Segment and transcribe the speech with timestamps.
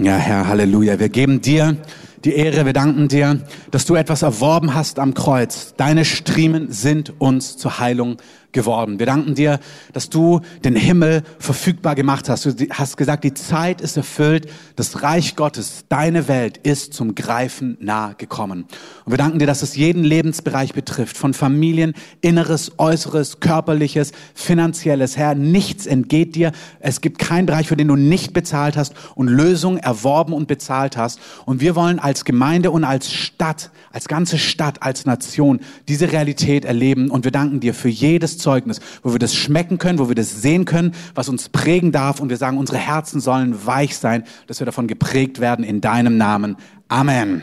[0.00, 1.00] Ja, Herr, Halleluja.
[1.00, 1.76] Wir geben dir
[2.22, 3.40] die Ehre, wir danken dir,
[3.72, 5.74] dass du etwas erworben hast am Kreuz.
[5.76, 8.18] Deine Striemen sind uns zur Heilung
[8.52, 8.98] geworden.
[8.98, 9.60] Wir danken dir,
[9.92, 12.46] dass du den Himmel verfügbar gemacht hast.
[12.46, 17.76] Du hast gesagt, die Zeit ist erfüllt, das Reich Gottes, deine Welt ist zum Greifen
[17.80, 18.66] nahe gekommen.
[19.04, 25.16] Und wir danken dir, dass es jeden Lebensbereich betrifft, von Familien, Inneres, Äußeres, Körperliches, Finanzielles.
[25.16, 26.52] Herr, nichts entgeht dir.
[26.80, 30.96] Es gibt keinen Bereich, für den du nicht bezahlt hast und Lösungen erworben und bezahlt
[30.96, 31.20] hast.
[31.44, 36.64] Und wir wollen als Gemeinde und als Stadt, als ganze Stadt, als Nation diese Realität
[36.64, 37.10] erleben.
[37.10, 40.42] Und wir danken dir für jedes Zeugnis, wo wir das schmecken können, wo wir das
[40.42, 42.20] sehen können, was uns prägen darf.
[42.20, 46.16] Und wir sagen, unsere Herzen sollen weich sein, dass wir davon geprägt werden in deinem
[46.16, 46.56] Namen.
[46.88, 47.42] Amen.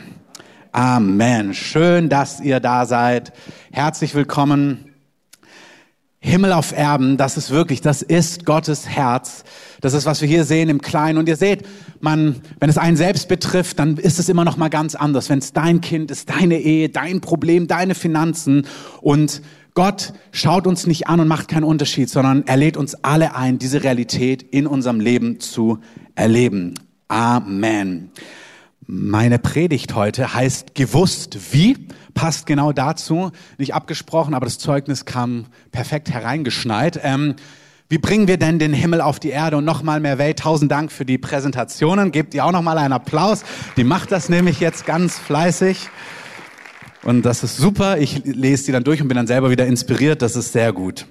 [0.72, 1.54] Amen.
[1.54, 3.32] Schön, dass ihr da seid.
[3.72, 4.92] Herzlich willkommen.
[6.18, 9.44] Himmel auf Erden, das ist wirklich, das ist Gottes Herz.
[9.80, 11.18] Das ist, was wir hier sehen im Kleinen.
[11.18, 11.64] Und ihr seht,
[12.00, 15.28] man, wenn es einen selbst betrifft, dann ist es immer noch mal ganz anders.
[15.28, 18.66] Wenn es dein Kind ist, deine Ehe, dein Problem, deine Finanzen
[19.00, 19.42] und
[19.74, 23.58] Gott schaut uns nicht an und macht keinen Unterschied, sondern er lädt uns alle ein,
[23.58, 25.80] diese Realität in unserem Leben zu
[26.14, 26.74] erleben.
[27.08, 28.10] Amen.
[28.86, 31.76] Meine Predigt heute heißt gewusst wie,
[32.14, 36.98] passt genau dazu, nicht abgesprochen, aber das Zeugnis kam perfekt hereingeschneit.
[37.02, 37.34] Ähm,
[37.88, 40.40] wie bringen wir denn den Himmel auf die Erde und nochmal mehr Welt?
[40.40, 42.10] Tausend Dank für die Präsentationen.
[42.10, 43.44] Gebt ihr auch nochmal einen Applaus.
[43.76, 45.88] Die macht das nämlich jetzt ganz fleißig.
[47.04, 47.98] Und das ist super.
[47.98, 50.20] Ich lese die dann durch und bin dann selber wieder inspiriert.
[50.20, 51.06] Das ist sehr gut.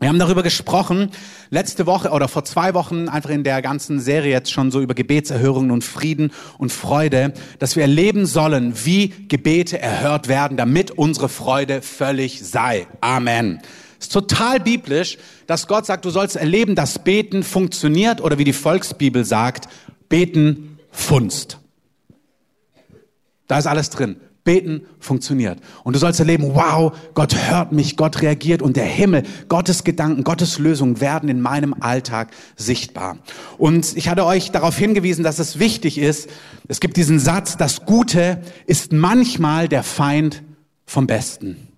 [0.00, 1.10] Wir haben darüber gesprochen,
[1.48, 4.92] letzte Woche oder vor zwei Wochen, einfach in der ganzen Serie jetzt schon so über
[4.92, 11.30] Gebetserhörungen und Frieden und Freude, dass wir erleben sollen, wie Gebete erhört werden, damit unsere
[11.30, 12.86] Freude völlig sei.
[13.00, 13.60] Amen.
[14.04, 15.16] Ist total biblisch,
[15.46, 19.66] dass Gott sagt, du sollst erleben, dass Beten funktioniert oder wie die Volksbibel sagt,
[20.10, 21.58] Beten funzt.
[23.46, 24.16] Da ist alles drin.
[24.44, 25.58] Beten funktioniert.
[25.84, 30.22] Und du sollst erleben, wow, Gott hört mich, Gott reagiert und der Himmel, Gottes Gedanken,
[30.22, 33.16] Gottes Lösungen werden in meinem Alltag sichtbar.
[33.56, 36.28] Und ich hatte euch darauf hingewiesen, dass es wichtig ist,
[36.68, 40.42] es gibt diesen Satz, das Gute ist manchmal der Feind
[40.84, 41.73] vom Besten.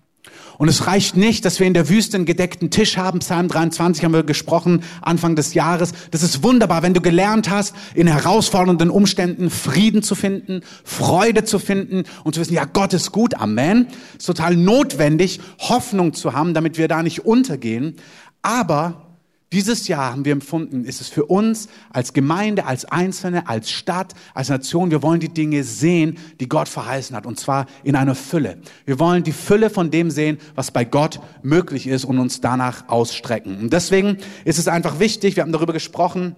[0.57, 3.19] Und es reicht nicht, dass wir in der Wüste einen gedeckten Tisch haben.
[3.19, 5.93] Psalm 23 haben wir gesprochen, Anfang des Jahres.
[6.11, 11.59] Das ist wunderbar, wenn du gelernt hast, in herausfordernden Umständen Frieden zu finden, Freude zu
[11.59, 13.87] finden und zu wissen, ja, Gott ist gut, Amen.
[14.11, 17.95] Es ist total notwendig, Hoffnung zu haben, damit wir da nicht untergehen.
[18.41, 19.06] Aber
[19.53, 24.13] dieses Jahr haben wir empfunden, ist es für uns als Gemeinde, als Einzelne, als Stadt,
[24.33, 28.15] als Nation, wir wollen die Dinge sehen, die Gott verheißen hat, und zwar in einer
[28.15, 28.57] Fülle.
[28.85, 32.89] Wir wollen die Fülle von dem sehen, was bei Gott möglich ist und uns danach
[32.89, 33.57] ausstrecken.
[33.57, 36.35] Und deswegen ist es einfach wichtig, wir haben darüber gesprochen,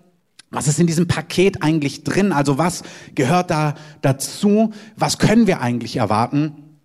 [0.52, 2.31] was ist in diesem Paket eigentlich drin?
[2.31, 2.84] Also was
[3.16, 4.72] gehört da dazu?
[4.96, 6.78] Was können wir eigentlich erwarten?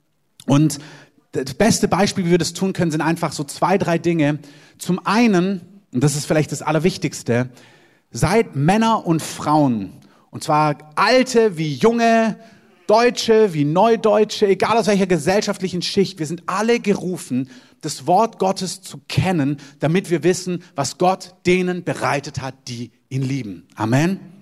[0.47, 0.79] Und
[1.33, 4.39] das beste Beispiel, wie wir das tun können, sind einfach so zwei, drei Dinge.
[4.79, 5.63] Zum einen,
[5.95, 7.49] und das ist vielleicht das Allerwichtigste,
[8.11, 9.93] seid Männer und Frauen,
[10.31, 12.37] und zwar alte wie junge,
[12.87, 17.49] Deutsche wie Neudeutsche, egal aus welcher gesellschaftlichen Schicht, wir sind alle gerufen,
[17.81, 23.23] das Wort Gottes zu kennen, damit wir wissen, was Gott denen bereitet hat, die ihn
[23.23, 23.69] lieben.
[23.77, 24.34] Amen.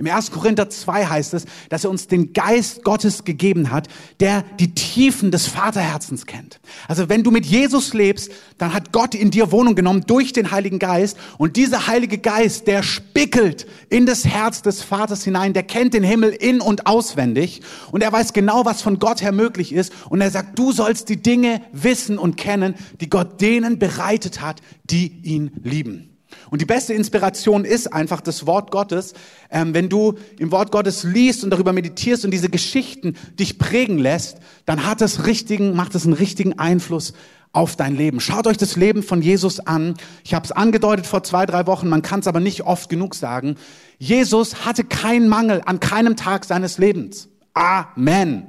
[0.00, 0.30] Im 1.
[0.30, 3.86] Korinther 2 heißt es, dass er uns den Geist Gottes gegeben hat,
[4.18, 6.58] der die Tiefen des Vaterherzens kennt.
[6.88, 10.52] Also wenn du mit Jesus lebst, dann hat Gott in dir Wohnung genommen durch den
[10.52, 15.64] Heiligen Geist und dieser Heilige Geist, der spickelt in das Herz des Vaters hinein, der
[15.64, 17.60] kennt den Himmel in und auswendig
[17.92, 21.10] und er weiß genau, was von Gott her möglich ist und er sagt, du sollst
[21.10, 26.09] die Dinge wissen und kennen, die Gott denen bereitet hat, die ihn lieben.
[26.50, 29.14] Und die beste Inspiration ist einfach das Wort Gottes.
[29.50, 33.98] Ähm, wenn du im Wort Gottes liest und darüber meditierst und diese Geschichten dich prägen
[33.98, 37.12] lässt, dann hat es richtigen, macht es einen richtigen Einfluss
[37.52, 38.20] auf dein Leben.
[38.20, 39.94] Schaut euch das Leben von Jesus an.
[40.24, 43.14] Ich habe es angedeutet vor zwei, drei Wochen, man kann es aber nicht oft genug
[43.14, 43.56] sagen.
[43.98, 47.28] Jesus hatte keinen Mangel an keinem Tag seines Lebens.
[47.54, 48.46] Amen.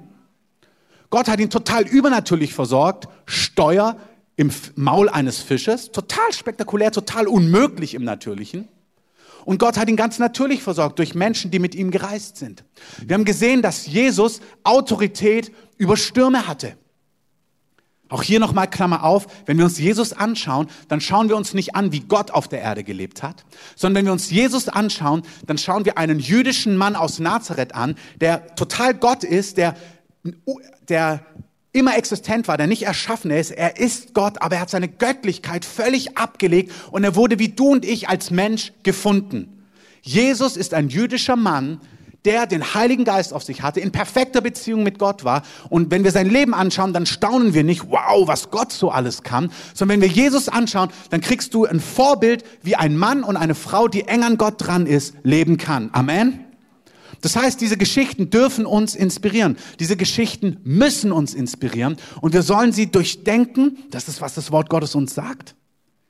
[1.09, 3.07] Gott hat ihn total übernatürlich versorgt.
[3.25, 3.97] Steuer,
[4.35, 5.91] im Maul eines Fisches.
[5.91, 8.67] Total spektakulär, total unmöglich im Natürlichen.
[9.45, 12.63] Und Gott hat ihn ganz natürlich versorgt durch Menschen, die mit ihm gereist sind.
[13.03, 16.77] Wir haben gesehen, dass Jesus Autorität über Stürme hatte.
[18.11, 21.75] Auch hier nochmal Klammer auf, wenn wir uns Jesus anschauen, dann schauen wir uns nicht
[21.75, 23.45] an, wie Gott auf der Erde gelebt hat,
[23.77, 27.95] sondern wenn wir uns Jesus anschauen, dann schauen wir einen jüdischen Mann aus Nazareth an,
[28.19, 29.77] der total Gott ist, der,
[30.89, 31.25] der
[31.73, 33.51] immer existent war, der nicht erschaffen ist.
[33.51, 37.71] Er ist Gott, aber er hat seine Göttlichkeit völlig abgelegt und er wurde wie du
[37.71, 39.63] und ich als Mensch gefunden.
[40.01, 41.79] Jesus ist ein jüdischer Mann,
[42.25, 45.41] der den Heiligen Geist auf sich hatte, in perfekter Beziehung mit Gott war.
[45.69, 49.23] Und wenn wir sein Leben anschauen, dann staunen wir nicht, wow, was Gott so alles
[49.23, 53.37] kann, sondern wenn wir Jesus anschauen, dann kriegst du ein Vorbild, wie ein Mann und
[53.37, 55.89] eine Frau, die eng an Gott dran ist, leben kann.
[55.93, 56.50] Amen.
[57.21, 59.57] Das heißt, diese Geschichten dürfen uns inspirieren.
[59.79, 61.97] Diese Geschichten müssen uns inspirieren.
[62.19, 63.77] Und wir sollen sie durchdenken.
[63.91, 65.55] Das ist, was das Wort Gottes uns sagt.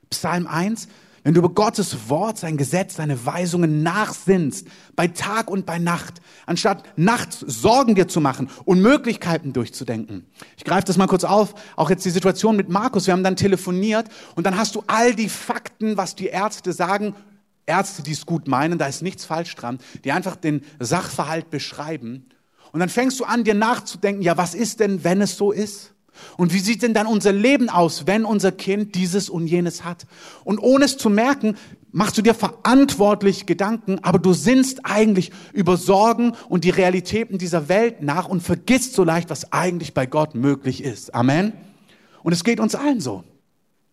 [0.09, 0.87] Psalm 1.
[1.23, 4.65] Wenn du über Gottes Wort, sein Gesetz, seine Weisungen nachsinnst,
[4.95, 10.25] bei Tag und bei Nacht, anstatt nachts Sorgen dir zu machen und Möglichkeiten durchzudenken.
[10.57, 13.05] Ich greife das mal kurz auf, auch jetzt die Situation mit Markus.
[13.05, 17.13] Wir haben dann telefoniert und dann hast du all die Fakten, was die Ärzte sagen,
[17.65, 22.25] Ärzte, die es gut meinen, da ist nichts falsch dran, die einfach den Sachverhalt beschreiben.
[22.71, 25.93] Und dann fängst du an, dir nachzudenken, ja, was ist denn, wenn es so ist?
[26.37, 30.05] Und wie sieht denn dann unser Leben aus, wenn unser Kind dieses und jenes hat?
[30.43, 31.55] Und ohne es zu merken,
[31.91, 37.69] machst du dir verantwortlich Gedanken, aber du sinnst eigentlich über Sorgen und die Realitäten dieser
[37.69, 41.13] Welt nach und vergisst so leicht, was eigentlich bei Gott möglich ist.
[41.13, 41.53] Amen.
[42.23, 43.23] Und es geht uns allen so.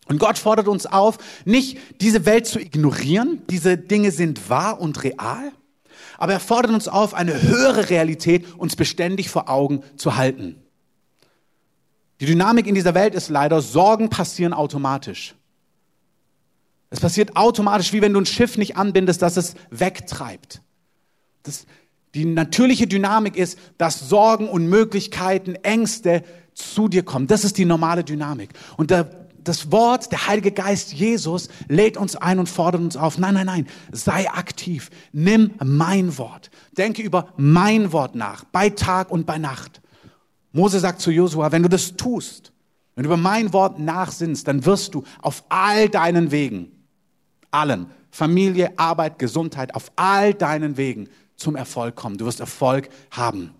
[0.09, 3.43] Und Gott fordert uns auf, nicht diese Welt zu ignorieren.
[3.51, 5.53] Diese Dinge sind wahr und real.
[6.17, 10.57] Aber er fordert uns auf, eine höhere Realität uns beständig vor Augen zu halten.
[12.21, 15.35] Die Dynamik in dieser Welt ist leider, Sorgen passieren automatisch.
[16.91, 20.63] Es passiert automatisch, wie wenn du ein Schiff nicht anbindest, dass es wegtreibt.
[21.43, 21.67] Das,
[22.15, 26.25] die natürliche Dynamik ist, dass Sorgen, Unmöglichkeiten, Ängste
[26.55, 27.27] zu dir kommen.
[27.27, 28.51] Das ist die normale Dynamik.
[28.77, 33.19] Und der das Wort, der Heilige Geist Jesus lädt uns ein und fordert uns auf.
[33.19, 34.91] Nein, nein, nein, sei aktiv.
[35.13, 36.51] Nimm mein Wort.
[36.77, 39.81] Denke über mein Wort nach, bei Tag und bei Nacht.
[40.53, 42.53] Mose sagt zu Josua, wenn du das tust,
[42.95, 46.73] wenn du über mein Wort nachsinnst, dann wirst du auf all deinen Wegen,
[47.51, 52.19] allen, Familie, Arbeit, Gesundheit, auf all deinen Wegen zum Erfolg kommen.
[52.19, 53.55] Du wirst Erfolg haben.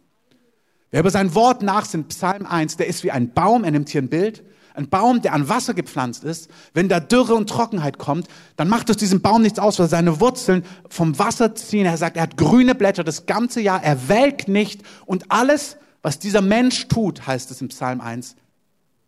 [0.91, 4.03] Wer über sein Wort nachsinnt, Psalm 1, der ist wie ein Baum, er nimmt hier
[4.03, 4.43] ein Bild,
[4.79, 8.89] ein Baum, der an Wasser gepflanzt ist, wenn da Dürre und Trockenheit kommt, dann macht
[8.89, 11.85] es diesem Baum nichts aus, weil seine Wurzeln vom Wasser ziehen.
[11.85, 16.19] Er sagt, er hat grüne Blätter das ganze Jahr, er welkt nicht und alles, was
[16.19, 18.37] dieser Mensch tut, heißt es im Psalm 1,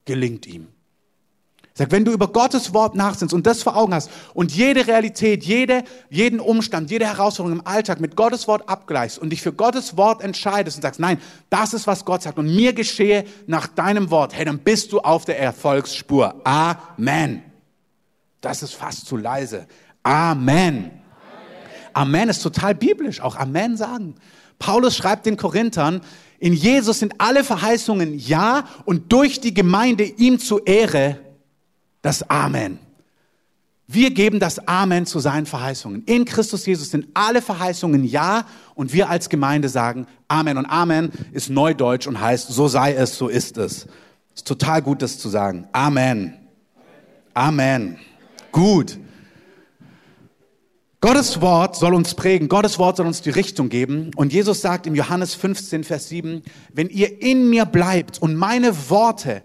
[0.05, 0.67] gelingt ihm.
[1.81, 5.45] Sag, wenn du über Gottes Wort nachsinnst und das vor Augen hast und jede Realität,
[5.45, 9.97] jede, jeden Umstand, jede Herausforderung im Alltag mit Gottes Wort abgleichst und dich für Gottes
[9.97, 11.19] Wort entscheidest und sagst, nein,
[11.49, 15.01] das ist, was Gott sagt und mir geschehe nach deinem Wort, hey, dann bist du
[15.01, 16.35] auf der Erfolgsspur.
[16.45, 17.45] Amen.
[18.43, 19.67] Das ist fast zu leise.
[20.03, 20.91] Amen.
[21.95, 24.17] Amen ist total biblisch, auch Amen sagen.
[24.59, 26.03] Paulus schreibt den Korinthern,
[26.41, 31.30] in Jesus sind alle Verheißungen ja und durch die Gemeinde ihm zu Ehre
[32.03, 32.79] das Amen.
[33.87, 36.05] Wir geben das Amen zu seinen Verheißungen.
[36.05, 40.57] In Christus Jesus sind alle Verheißungen Ja und wir als Gemeinde sagen Amen.
[40.59, 43.89] Und Amen ist Neudeutsch und heißt, so sei es, so ist es.
[44.35, 45.67] Ist total gut, das zu sagen.
[45.73, 46.35] Amen.
[47.35, 47.99] Amen.
[48.53, 48.99] Gut.
[51.01, 54.11] Gottes Wort soll uns prägen, Gottes Wort soll uns die Richtung geben.
[54.15, 56.43] Und Jesus sagt im Johannes 15, Vers 7,
[56.73, 59.43] wenn ihr in mir bleibt und meine Worte,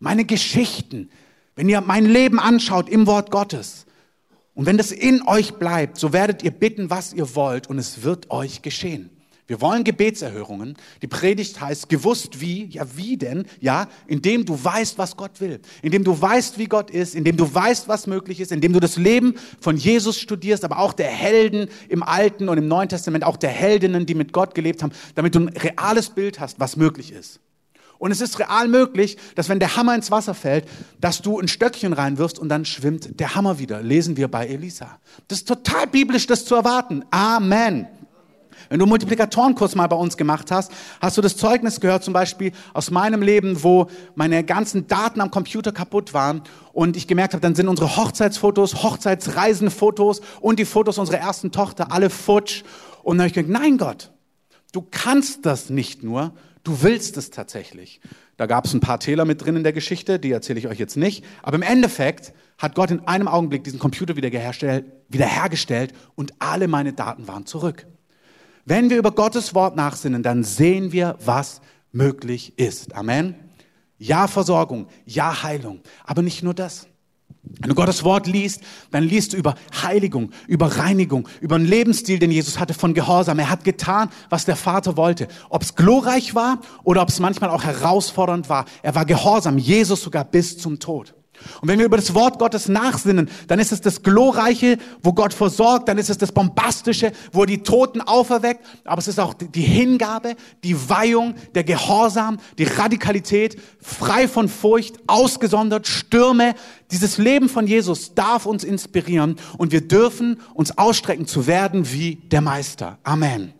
[0.00, 1.10] meine Geschichten,
[1.56, 3.86] wenn ihr mein Leben anschaut im Wort Gottes
[4.54, 8.04] und wenn das in euch bleibt, so werdet ihr bitten, was ihr wollt und es
[8.04, 9.10] wird euch geschehen.
[9.48, 10.76] Wir wollen Gebetserhörungen.
[11.02, 12.64] Die Predigt heißt gewusst wie.
[12.64, 13.46] Ja, wie denn?
[13.60, 15.60] Ja, indem du weißt, was Gott will.
[15.82, 17.14] Indem du weißt, wie Gott ist.
[17.14, 18.50] Indem du weißt, was möglich ist.
[18.50, 22.66] Indem du das Leben von Jesus studierst, aber auch der Helden im Alten und im
[22.66, 26.40] Neuen Testament, auch der Heldinnen, die mit Gott gelebt haben, damit du ein reales Bild
[26.40, 27.38] hast, was möglich ist.
[27.98, 30.68] Und es ist real möglich, dass wenn der Hammer ins Wasser fällt,
[31.00, 33.82] dass du ein Stöckchen reinwirfst und dann schwimmt der Hammer wieder.
[33.82, 34.98] Lesen wir bei Elisa.
[35.28, 37.04] Das ist total biblisch, das zu erwarten.
[37.10, 37.86] Amen.
[38.68, 42.52] Wenn du Multiplikatorenkurs mal bei uns gemacht hast, hast du das Zeugnis gehört, zum Beispiel
[42.72, 47.40] aus meinem Leben, wo meine ganzen Daten am Computer kaputt waren und ich gemerkt habe,
[47.40, 52.64] dann sind unsere Hochzeitsfotos, Hochzeitsreisenfotos und die Fotos unserer ersten Tochter alle futsch.
[53.02, 54.10] Und dann habe ich gedacht, nein Gott,
[54.72, 56.32] du kannst das nicht nur,
[56.66, 58.00] Du willst es tatsächlich.
[58.36, 60.80] Da gab es ein paar Täler mit drin in der Geschichte, die erzähle ich euch
[60.80, 61.24] jetzt nicht.
[61.44, 67.28] Aber im Endeffekt hat Gott in einem Augenblick diesen Computer wiederhergestellt und alle meine Daten
[67.28, 67.86] waren zurück.
[68.64, 71.60] Wenn wir über Gottes Wort nachsinnen, dann sehen wir, was
[71.92, 72.96] möglich ist.
[72.96, 73.36] Amen.
[73.96, 75.82] Ja Versorgung, ja Heilung.
[76.02, 76.88] Aber nicht nur das.
[77.60, 78.60] Wenn du Gottes Wort liest,
[78.90, 83.38] dann liest du über Heiligung, über Reinigung, über einen Lebensstil, den Jesus hatte von Gehorsam.
[83.38, 85.26] Er hat getan, was der Vater wollte.
[85.48, 88.66] Ob es glorreich war oder ob es manchmal auch herausfordernd war.
[88.82, 91.15] Er war gehorsam, Jesus sogar bis zum Tod.
[91.60, 95.32] Und wenn wir über das Wort Gottes nachsinnen, dann ist es das Glorreiche, wo Gott
[95.32, 99.34] versorgt, dann ist es das Bombastische, wo er die Toten auferweckt, aber es ist auch
[99.34, 106.54] die Hingabe, die Weihung, der Gehorsam, die Radikalität, frei von Furcht, ausgesondert, Stürme.
[106.90, 112.16] Dieses Leben von Jesus darf uns inspirieren und wir dürfen uns ausstrecken zu werden wie
[112.16, 112.98] der Meister.
[113.02, 113.52] Amen.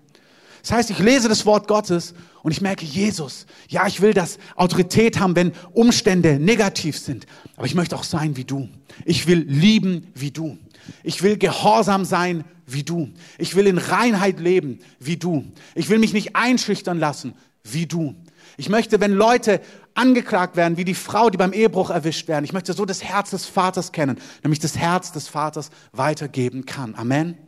[0.63, 2.13] Das heißt, ich lese das Wort Gottes
[2.47, 7.27] und ich merke, Jesus, ja, ich will das Autorität haben, wenn Umstände negativ sind.
[7.57, 8.69] Aber ich möchte auch sein wie du.
[9.05, 10.57] Ich will lieben wie du.
[11.03, 13.11] Ich will gehorsam sein wie du.
[13.39, 15.45] Ich will in Reinheit leben wie du.
[15.75, 17.35] Ich will mich nicht einschüchtern lassen
[17.65, 18.15] wie du.
[18.57, 19.61] Ich möchte, wenn Leute
[19.95, 23.31] angeklagt werden, wie die Frau, die beim Ehebruch erwischt werden, ich möchte so das Herz
[23.31, 26.95] des Vaters kennen, nämlich das Herz des Vaters weitergeben kann.
[26.95, 27.46] Amen.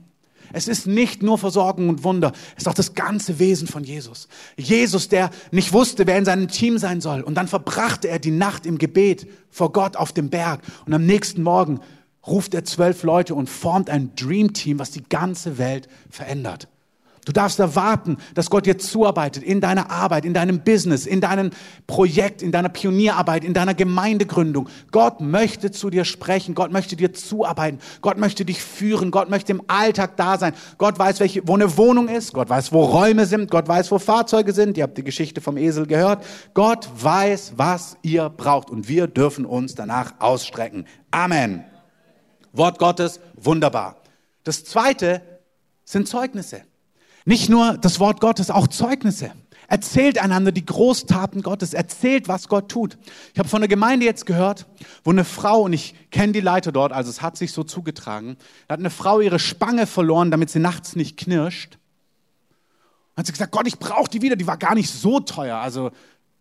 [0.52, 4.28] Es ist nicht nur Versorgung und Wunder, es ist auch das ganze Wesen von Jesus.
[4.56, 7.20] Jesus, der nicht wusste, wer in seinem Team sein soll.
[7.20, 10.60] Und dann verbrachte er die Nacht im Gebet vor Gott auf dem Berg.
[10.86, 11.80] Und am nächsten Morgen
[12.26, 16.68] ruft er zwölf Leute und formt ein Dream Team, was die ganze Welt verändert.
[17.28, 21.50] Du darfst erwarten, dass Gott dir zuarbeitet in deiner Arbeit, in deinem Business, in deinem
[21.86, 24.70] Projekt, in deiner Pionierarbeit, in deiner Gemeindegründung.
[24.92, 26.54] Gott möchte zu dir sprechen.
[26.54, 27.80] Gott möchte dir zuarbeiten.
[28.00, 29.10] Gott möchte dich führen.
[29.10, 30.54] Gott möchte im Alltag da sein.
[30.78, 32.32] Gott weiß, welche, wo eine Wohnung ist.
[32.32, 33.50] Gott weiß, wo Räume sind.
[33.50, 34.78] Gott weiß, wo Fahrzeuge sind.
[34.78, 36.24] Ihr habt die Geschichte vom Esel gehört.
[36.54, 38.70] Gott weiß, was ihr braucht.
[38.70, 40.86] Und wir dürfen uns danach ausstrecken.
[41.10, 41.62] Amen.
[42.54, 43.96] Wort Gottes, wunderbar.
[44.44, 45.20] Das zweite
[45.84, 46.62] sind Zeugnisse.
[47.28, 49.32] Nicht nur das Wort Gottes, auch Zeugnisse.
[49.66, 52.96] Erzählt einander die Großtaten Gottes, erzählt, was Gott tut.
[53.34, 54.66] Ich habe von der Gemeinde jetzt gehört,
[55.04, 58.38] wo eine Frau, und ich kenne die Leiter dort, also es hat sich so zugetragen,
[58.66, 61.76] da hat eine Frau ihre Spange verloren, damit sie nachts nicht knirscht.
[63.14, 65.58] Dann hat sie gesagt, Gott, ich brauche die wieder, die war gar nicht so teuer.
[65.58, 65.90] Also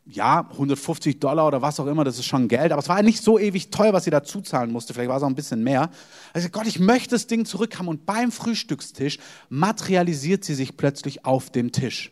[0.10, 3.22] ja, 150 Dollar oder was auch immer, das ist schon Geld, aber es war nicht
[3.22, 4.94] so ewig teuer, was sie dazu zahlen musste.
[4.94, 5.90] Vielleicht war es auch ein bisschen mehr.
[6.34, 7.88] Also Gott, ich möchte das Ding zurückhaben.
[7.88, 12.12] Und beim Frühstückstisch materialisiert sie sich plötzlich auf dem Tisch.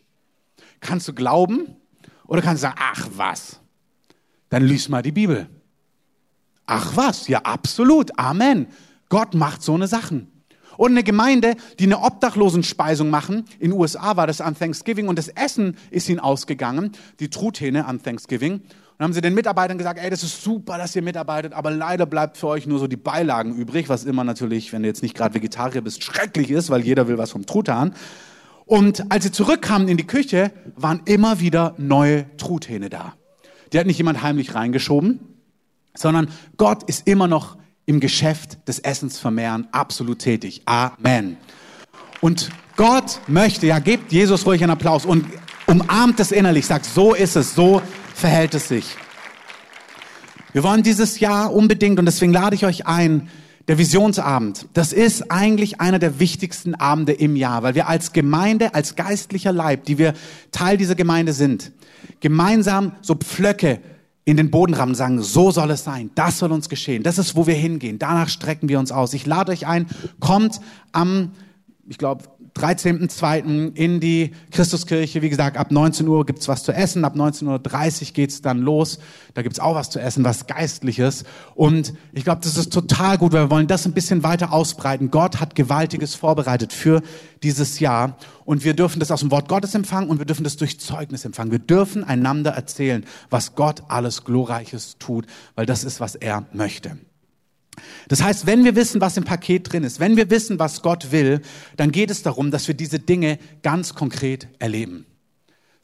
[0.80, 1.76] Kannst du glauben
[2.26, 3.60] oder kannst du sagen, ach was?
[4.50, 5.48] Dann lies mal die Bibel.
[6.66, 7.28] Ach was?
[7.28, 8.18] Ja, absolut.
[8.18, 8.66] Amen.
[9.08, 10.30] Gott macht so eine Sachen.
[10.76, 13.44] Und eine Gemeinde, die eine Obdachlosenspeisung machen.
[13.58, 17.86] In den USA war das an Thanksgiving und das Essen ist ihnen ausgegangen, die Truthähne
[17.86, 18.62] an Thanksgiving.
[18.98, 22.06] Und haben sie den Mitarbeitern gesagt, ey, das ist super, dass ihr mitarbeitet, aber leider
[22.06, 25.14] bleibt für euch nur so die Beilagen übrig, was immer natürlich, wenn du jetzt nicht
[25.14, 27.94] gerade Vegetarier bist, schrecklich ist, weil jeder will was vom Truthahn.
[28.64, 33.14] Und als sie zurückkamen in die Küche, waren immer wieder neue Truthähne da.
[33.72, 35.20] Die hat nicht jemand heimlich reingeschoben,
[35.94, 40.62] sondern Gott ist immer noch im Geschäft des Essens vermehren absolut tätig.
[40.66, 41.36] Amen.
[42.20, 45.24] Und Gott möchte, ja, gebt Jesus ruhig einen Applaus und
[45.66, 47.80] umarmt es innerlich, sagt, so ist es, so
[48.14, 48.96] verhält es sich.
[50.52, 53.28] Wir wollen dieses Jahr unbedingt, und deswegen lade ich euch ein,
[53.68, 58.74] der Visionsabend, das ist eigentlich einer der wichtigsten Abende im Jahr, weil wir als Gemeinde,
[58.74, 60.14] als geistlicher Leib, die wir
[60.52, 61.72] Teil dieser Gemeinde sind,
[62.20, 63.80] gemeinsam so Pflöcke
[64.26, 67.36] in den Boden rammen, sagen, so soll es sein, das soll uns geschehen, das ist,
[67.36, 69.14] wo wir hingehen, danach strecken wir uns aus.
[69.14, 69.86] Ich lade euch ein,
[70.18, 71.30] kommt am,
[71.88, 72.24] ich glaube,
[72.56, 73.74] 13.02.
[73.74, 75.22] in die Christuskirche.
[75.22, 77.46] Wie gesagt, ab 19 Uhr gibt's was zu essen, ab 19.30
[78.08, 78.98] Uhr geht's dann los.
[79.34, 81.24] Da gibt's auch was zu essen, was Geistliches.
[81.54, 85.10] Und ich glaube, das ist total gut, weil wir wollen das ein bisschen weiter ausbreiten.
[85.10, 87.02] Gott hat Gewaltiges vorbereitet für
[87.42, 88.16] dieses Jahr.
[88.44, 91.24] Und wir dürfen das aus dem Wort Gottes empfangen und wir dürfen das durch Zeugnis
[91.24, 91.50] empfangen.
[91.50, 96.96] Wir dürfen einander erzählen, was Gott alles Glorreiches tut, weil das ist, was er möchte.
[98.08, 101.12] Das heißt, wenn wir wissen, was im Paket drin ist, wenn wir wissen, was Gott
[101.12, 101.40] will,
[101.76, 105.06] dann geht es darum, dass wir diese Dinge ganz konkret erleben.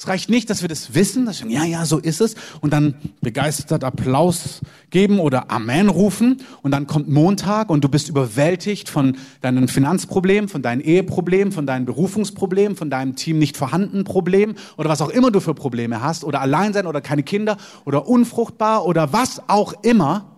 [0.03, 2.73] Es reicht nicht, dass wir das wissen, dass wir, ja, ja, so ist es, und
[2.73, 8.89] dann begeistert Applaus geben oder Amen rufen, und dann kommt Montag und du bist überwältigt
[8.89, 14.57] von deinen Finanzproblemen, von deinen Eheproblemen, von deinen Berufungsproblemen, von deinem Team nicht vorhandenen Problemen
[14.77, 18.09] oder was auch immer du für Probleme hast, oder allein sein oder keine Kinder oder
[18.09, 20.32] unfruchtbar oder was auch immer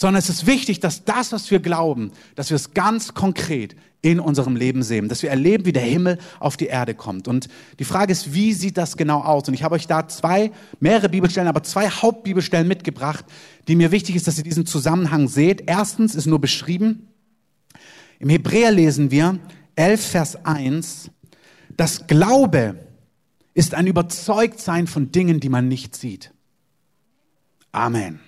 [0.00, 4.18] sondern es ist wichtig, dass das, was wir glauben, dass wir es ganz konkret in
[4.18, 7.28] unserem Leben sehen, dass wir erleben, wie der Himmel auf die Erde kommt.
[7.28, 9.46] Und die Frage ist, wie sieht das genau aus?
[9.46, 13.26] Und ich habe euch da zwei, mehrere Bibelstellen, aber zwei Hauptbibelstellen mitgebracht,
[13.68, 15.64] die mir wichtig ist, dass ihr diesen Zusammenhang seht.
[15.66, 17.06] Erstens ist nur beschrieben,
[18.20, 19.38] im Hebräer lesen wir
[19.76, 21.10] 11 Vers 1,
[21.76, 22.86] das Glaube
[23.52, 26.32] ist ein Überzeugtsein von Dingen, die man nicht sieht.
[27.70, 28.20] Amen.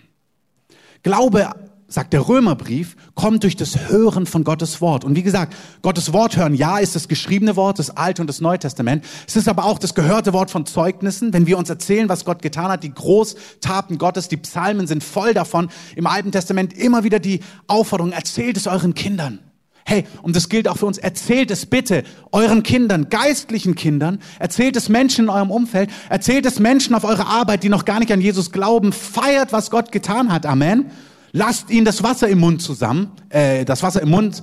[1.02, 1.48] Glaube
[1.92, 5.04] sagt der Römerbrief, kommt durch das Hören von Gottes Wort.
[5.04, 8.40] Und wie gesagt, Gottes Wort hören, ja, ist das geschriebene Wort, das Alte und das
[8.40, 9.04] Neue Testament.
[9.26, 12.40] Es ist aber auch das gehörte Wort von Zeugnissen, wenn wir uns erzählen, was Gott
[12.40, 12.82] getan hat.
[12.82, 15.68] Die Großtaten Gottes, die Psalmen sind voll davon.
[15.94, 19.40] Im Alten Testament immer wieder die Aufforderung, erzählt es euren Kindern.
[19.84, 20.98] Hey, und das gilt auch für uns.
[20.98, 24.20] Erzählt es bitte euren Kindern, geistlichen Kindern.
[24.38, 25.90] Erzählt es Menschen in eurem Umfeld.
[26.08, 28.92] Erzählt es Menschen auf eurer Arbeit, die noch gar nicht an Jesus glauben.
[28.92, 30.46] Feiert, was Gott getan hat.
[30.46, 30.90] Amen.
[31.32, 34.42] Lasst ihn das Wasser im Mund zusammen, äh, das Wasser im Mund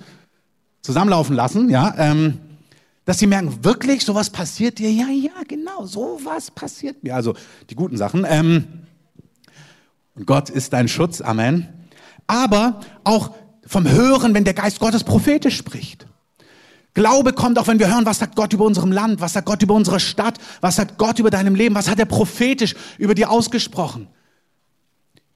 [0.81, 1.93] zusammenlaufen lassen, ja.
[1.98, 2.39] Ähm,
[3.05, 4.91] dass sie merken, wirklich, sowas passiert dir?
[4.91, 7.15] Ja, ja, genau, sowas passiert mir.
[7.15, 7.34] Also
[7.69, 8.25] die guten Sachen.
[8.27, 8.65] Ähm,
[10.25, 11.22] Gott ist dein Schutz.
[11.22, 11.67] Amen.
[12.27, 13.31] Aber auch
[13.69, 16.07] vom Hören, wenn der Geist Gottes prophetisch spricht.
[16.95, 19.61] Glaube kommt auch, wenn wir hören, was sagt Gott über unserem Land, was sagt Gott
[19.61, 23.29] über unsere Stadt, was sagt Gott über deinem Leben, was hat er prophetisch über dir
[23.29, 24.07] ausgesprochen.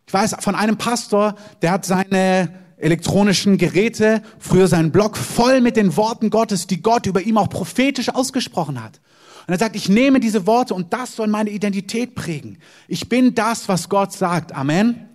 [0.07, 5.77] Ich weiß von einem Pastor, der hat seine elektronischen Geräte, früher seinen Blog, voll mit
[5.77, 8.99] den Worten Gottes, die Gott über ihm auch prophetisch ausgesprochen hat.
[9.45, 12.57] Und er sagt, ich nehme diese Worte und das soll meine Identität prägen.
[12.87, 14.55] Ich bin das, was Gott sagt.
[14.55, 15.07] Amen.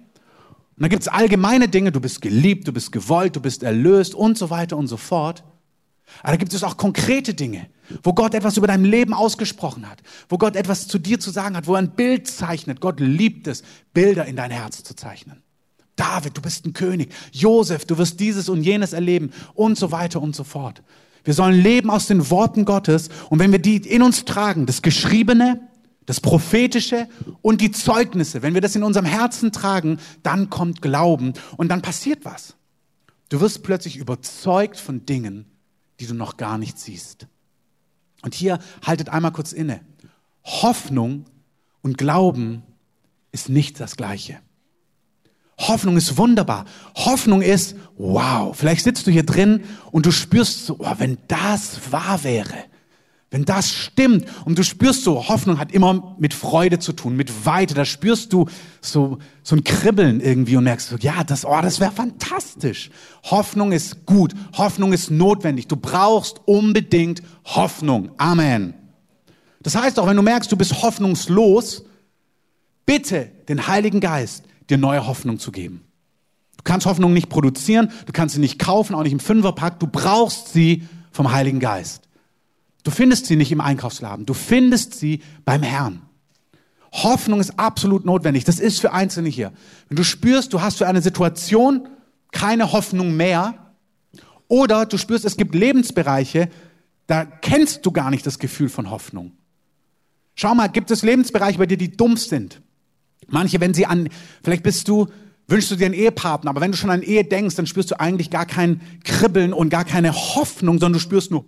[0.78, 4.14] Und dann gibt es allgemeine Dinge, du bist geliebt, du bist gewollt, du bist erlöst
[4.14, 5.42] und so weiter und so fort.
[6.23, 7.66] Aber da gibt es auch konkrete Dinge,
[8.04, 11.56] wo Gott etwas über dein Leben ausgesprochen hat, wo Gott etwas zu dir zu sagen
[11.56, 12.80] hat, wo er ein Bild zeichnet.
[12.80, 15.42] Gott liebt es, Bilder in dein Herz zu zeichnen.
[15.97, 17.12] David, du bist ein König.
[17.32, 20.85] Josef, du wirst dieses und jenes erleben und so weiter und so fort.
[21.25, 24.80] Wir sollen leben aus den Worten Gottes und wenn wir die in uns tragen, das
[24.80, 25.61] Geschriebene,
[26.08, 27.06] das Prophetische
[27.42, 31.82] und die Zeugnisse, wenn wir das in unserem Herzen tragen, dann kommt Glauben und dann
[31.82, 32.54] passiert was.
[33.28, 35.44] Du wirst plötzlich überzeugt von Dingen,
[36.00, 37.26] die du noch gar nicht siehst.
[38.22, 39.82] Und hier haltet einmal kurz inne.
[40.44, 41.26] Hoffnung
[41.82, 42.62] und Glauben
[43.30, 44.40] ist nicht das Gleiche.
[45.58, 46.64] Hoffnung ist wunderbar.
[46.94, 51.92] Hoffnung ist, wow, vielleicht sitzt du hier drin und du spürst so, oh, wenn das
[51.92, 52.64] wahr wäre,
[53.30, 57.44] wenn das stimmt und du spürst so, Hoffnung hat immer mit Freude zu tun, mit
[57.44, 58.47] Weite, da spürst du
[58.80, 62.90] so, so ein Kribbeln irgendwie und merkst so, ja, das, oh, das wäre fantastisch.
[63.25, 65.68] Hoffnung ist gut, Hoffnung ist notwendig.
[65.68, 68.11] Du brauchst unbedingt Hoffnung.
[68.16, 68.73] Amen.
[69.61, 71.85] Das heißt auch, wenn du merkst, du bist hoffnungslos,
[72.87, 75.83] bitte den Heiligen Geist, dir neue Hoffnung zu geben.
[76.57, 79.87] Du kannst Hoffnung nicht produzieren, du kannst sie nicht kaufen, auch nicht im Fünferpack, du
[79.87, 82.08] brauchst sie vom Heiligen Geist.
[82.88, 86.01] Du findest sie nicht im Einkaufsladen, du findest sie beim Herrn.
[86.90, 88.44] Hoffnung ist absolut notwendig.
[88.44, 89.53] Das ist für Einzelne hier.
[89.90, 91.87] Wenn du spürst, du hast für eine Situation
[92.33, 93.74] keine Hoffnung mehr,
[94.48, 96.48] oder du spürst, es gibt Lebensbereiche,
[97.07, 99.33] da kennst du gar nicht das Gefühl von Hoffnung.
[100.35, 102.62] Schau mal, gibt es Lebensbereiche bei dir, die dumm sind?
[103.27, 104.09] Manche, wenn sie an,
[104.42, 105.09] vielleicht bist du,
[105.46, 108.01] wünschst du dir einen Ehepartner, aber wenn du schon an Ehe denkst, dann spürst du
[108.01, 111.44] eigentlich gar kein Kribbeln und gar keine Hoffnung, sondern du spürst nur,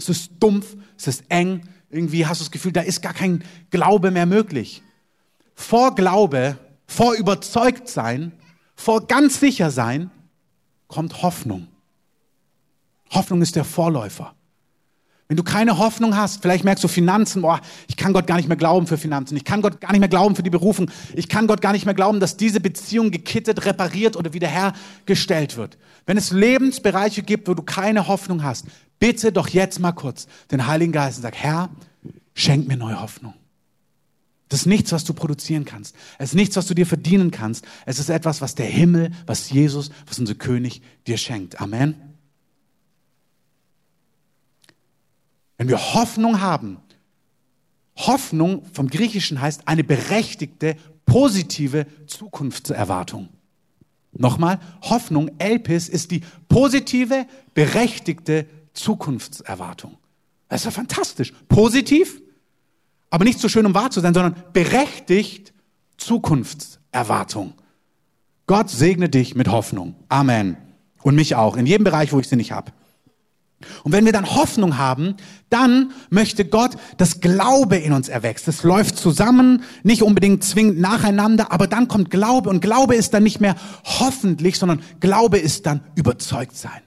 [0.00, 3.44] es ist dumpf, es ist eng, irgendwie hast du das Gefühl, da ist gar kein
[3.70, 4.82] Glaube mehr möglich.
[5.54, 8.32] Vor Glaube, vor überzeugt sein,
[8.74, 10.10] vor ganz sicher sein,
[10.88, 11.68] kommt Hoffnung.
[13.10, 14.34] Hoffnung ist der Vorläufer.
[15.28, 18.48] Wenn du keine Hoffnung hast, vielleicht merkst du Finanzen, boah, ich kann Gott gar nicht
[18.48, 21.28] mehr glauben für Finanzen, ich kann Gott gar nicht mehr glauben für die Berufung, ich
[21.28, 25.78] kann Gott gar nicht mehr glauben, dass diese Beziehung gekittet, repariert oder wiederhergestellt wird.
[26.04, 28.66] Wenn es Lebensbereiche gibt, wo du keine Hoffnung hast,
[29.00, 31.70] bitte doch jetzt mal kurz den Heiligen Geist und sag, Herr,
[32.34, 33.34] schenk mir neue Hoffnung.
[34.48, 35.94] Das ist nichts, was du produzieren kannst.
[36.18, 37.64] Es ist nichts, was du dir verdienen kannst.
[37.86, 41.60] Es ist etwas, was der Himmel, was Jesus, was unser König dir schenkt.
[41.60, 41.94] Amen.
[45.56, 46.78] Wenn wir Hoffnung haben,
[47.96, 53.28] Hoffnung vom Griechischen heißt eine berechtigte, positive Zukunftserwartung.
[54.12, 59.98] Nochmal, Hoffnung, Elpis, ist die positive, berechtigte Zukunftserwartung.
[60.48, 61.32] Das ist ja fantastisch.
[61.48, 62.20] Positiv,
[63.10, 65.52] aber nicht so schön, um wahr zu sein, sondern berechtigt
[65.96, 67.54] Zukunftserwartung.
[68.46, 69.94] Gott segne dich mit Hoffnung.
[70.08, 70.56] Amen.
[71.02, 72.72] Und mich auch, in jedem Bereich, wo ich sie nicht habe.
[73.84, 75.16] Und wenn wir dann Hoffnung haben,
[75.50, 78.48] dann möchte Gott, dass Glaube in uns erwächst.
[78.48, 83.22] Das läuft zusammen, nicht unbedingt zwingend nacheinander, aber dann kommt Glaube und Glaube ist dann
[83.22, 86.80] nicht mehr hoffentlich, sondern Glaube ist dann überzeugt sein.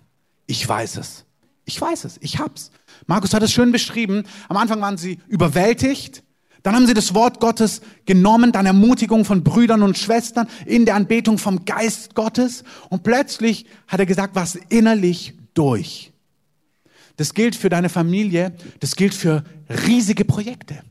[0.48, 1.26] Ich weiß es.
[1.66, 2.18] Ich weiß es.
[2.22, 2.72] Ich hab's.
[3.08, 4.24] Markus hat es schön beschrieben.
[4.50, 6.24] Am Anfang waren sie überwältigt.
[6.62, 10.96] Dann haben sie das Wort Gottes genommen, dann Ermutigung von Brüdern und Schwestern in der
[10.96, 12.64] Anbetung vom Geist Gottes.
[12.90, 16.14] Und plötzlich hat er gesagt, was innerlich durch.
[17.18, 20.82] Das gilt für deine Familie, das gilt für riesige Projekte.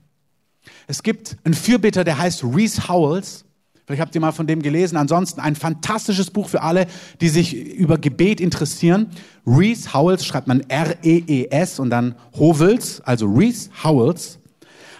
[0.87, 3.45] Es gibt einen Fürbitter, der heißt Reese Howells.
[3.87, 4.97] Vielleicht habt ihr mal von dem gelesen.
[4.97, 6.87] Ansonsten ein fantastisches Buch für alle,
[7.21, 9.11] die sich über Gebet interessieren.
[9.47, 14.39] Reese Howells schreibt man R-E-E-S und dann Hovels, also Reese Howells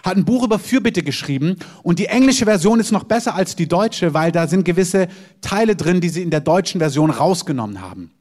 [0.03, 3.69] hat ein Buch über Fürbitte geschrieben und die englische Version ist noch besser als die
[3.69, 5.07] deutsche, weil da sind gewisse
[5.39, 8.11] Teile drin, die sie in der deutschen Version rausgenommen haben.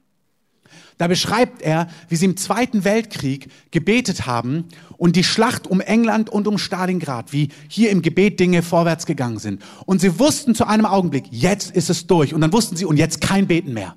[0.99, 4.65] Da beschreibt er, wie sie im Zweiten Weltkrieg gebetet haben
[4.97, 9.39] und die Schlacht um England und um Stalingrad, wie hier im Gebet Dinge vorwärts gegangen
[9.39, 9.63] sind.
[9.87, 12.35] Und sie wussten zu einem Augenblick, jetzt ist es durch.
[12.35, 13.97] Und dann wussten sie, und jetzt kein Beten mehr.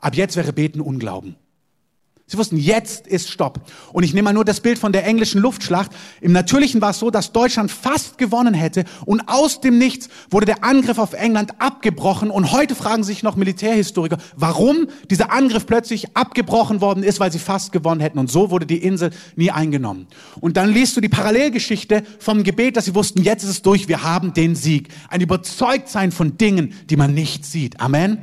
[0.00, 1.36] Ab jetzt wäre Beten Unglauben.
[2.30, 3.58] Sie wussten, jetzt ist Stopp.
[3.92, 5.90] Und ich nehme mal nur das Bild von der englischen Luftschlacht.
[6.20, 10.46] Im Natürlichen war es so, dass Deutschland fast gewonnen hätte und aus dem Nichts wurde
[10.46, 12.30] der Angriff auf England abgebrochen.
[12.30, 17.40] Und heute fragen sich noch Militärhistoriker, warum dieser Angriff plötzlich abgebrochen worden ist, weil sie
[17.40, 18.20] fast gewonnen hätten.
[18.20, 20.06] Und so wurde die Insel nie eingenommen.
[20.40, 23.88] Und dann liest du die Parallelgeschichte vom Gebet, dass sie wussten, jetzt ist es durch,
[23.88, 24.90] wir haben den Sieg.
[25.08, 27.80] Ein Überzeugtsein von Dingen, die man nicht sieht.
[27.80, 28.18] Amen.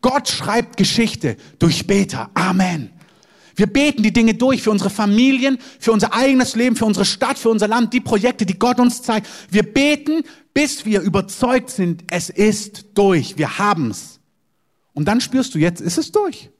[0.00, 2.30] Gott schreibt Geschichte durch Beter.
[2.34, 2.90] Amen.
[3.56, 7.38] Wir beten die Dinge durch für unsere Familien, für unser eigenes Leben, für unsere Stadt,
[7.38, 9.26] für unser Land, die Projekte, die Gott uns zeigt.
[9.50, 14.20] Wir beten, bis wir überzeugt sind, es ist durch, wir haben's.
[14.92, 16.50] Und dann spürst du, jetzt ist es durch.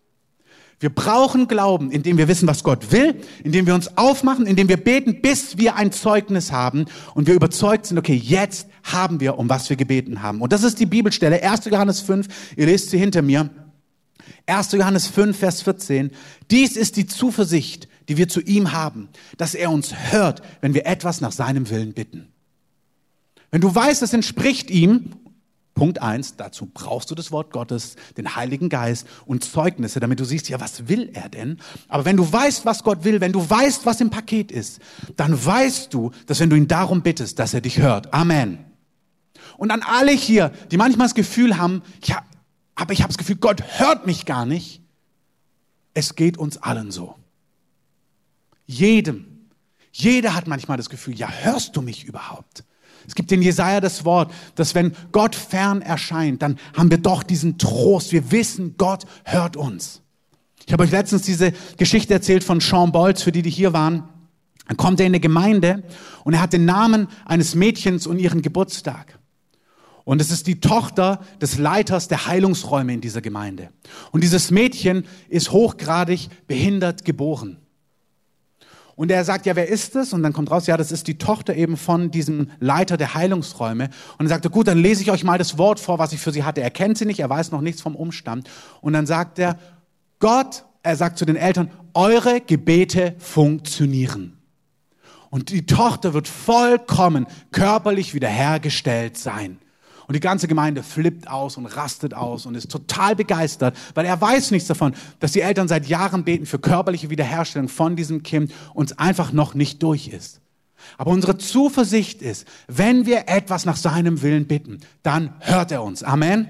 [0.79, 4.77] Wir brauchen Glauben, indem wir wissen, was Gott will, indem wir uns aufmachen, indem wir
[4.77, 9.49] beten, bis wir ein Zeugnis haben und wir überzeugt sind, okay, jetzt haben wir, um
[9.49, 10.43] was wir gebeten haben.
[10.43, 11.65] Und das ist die Bibelstelle, 1.
[11.67, 13.49] Johannes 5, ihr lest sie hinter mir.
[14.47, 14.73] 1.
[14.73, 16.11] Johannes 5, Vers 14.
[16.51, 20.87] Dies ist die Zuversicht, die wir zu ihm haben, dass er uns hört, wenn wir
[20.87, 22.29] etwas nach seinem Willen bitten.
[23.51, 25.13] Wenn du weißt, es entspricht ihm,
[25.75, 30.25] Punkt eins, dazu brauchst du das Wort Gottes, den Heiligen Geist und Zeugnisse, damit du
[30.25, 31.59] siehst, ja, was will er denn?
[31.89, 34.81] Aber wenn du weißt, was Gott will, wenn du weißt, was im Paket ist,
[35.17, 38.15] dann weißt du, dass wenn du ihn darum bittest, dass er dich hört.
[38.15, 38.59] Amen.
[39.59, 42.23] Und an alle hier, die manchmal das Gefühl haben, ja,
[42.77, 44.83] aber ich habe das Gefühl, Gott hört mich gar nicht.
[45.95, 47.17] Es geht uns allen so.
[48.67, 49.49] Jedem.
[49.91, 52.65] Jeder hat manchmal das Gefühl, ja, hörst du mich überhaupt?
[53.09, 57.23] Es gibt in Jesaja das Wort, dass wenn Gott fern erscheint, dann haben wir doch
[57.23, 58.13] diesen Trost.
[58.13, 60.03] Wir wissen, Gott hört uns.
[60.67, 64.09] Ich habe euch letztens diese Geschichte erzählt von Sean Bolz, für die, die hier waren.
[64.67, 65.85] Dann kommt er in eine Gemeinde
[66.25, 69.16] und er hat den Namen eines Mädchens und ihren Geburtstag.
[70.07, 73.71] Und es ist die Tochter des Leiters der Heilungsräume in dieser Gemeinde.
[74.13, 77.59] Und dieses Mädchen ist hochgradig behindert geboren.
[78.95, 80.13] Und er sagt, ja, wer ist das?
[80.13, 83.91] Und dann kommt raus, ja, das ist die Tochter eben von diesem Leiter der Heilungsräume.
[84.17, 86.31] Und er sagte, gut, dann lese ich euch mal das Wort vor, was ich für
[86.31, 86.61] sie hatte.
[86.61, 88.49] Er kennt sie nicht, er weiß noch nichts vom Umstand.
[88.83, 89.59] Und dann sagt er,
[90.21, 94.39] Gott, er sagt zu den Eltern, eure Gebete funktionieren.
[95.31, 99.59] Und die Tochter wird vollkommen körperlich wiederhergestellt sein.
[100.07, 104.21] Und die ganze Gemeinde flippt aus und rastet aus und ist total begeistert, weil er
[104.21, 108.53] weiß nichts davon, dass die Eltern seit Jahren beten für körperliche Wiederherstellung von diesem Kind
[108.75, 110.41] und es einfach noch nicht durch ist.
[110.99, 116.03] Aber unsere Zuversicht ist, wenn wir etwas nach seinem Willen bitten, dann hört er uns.
[116.03, 116.49] Amen.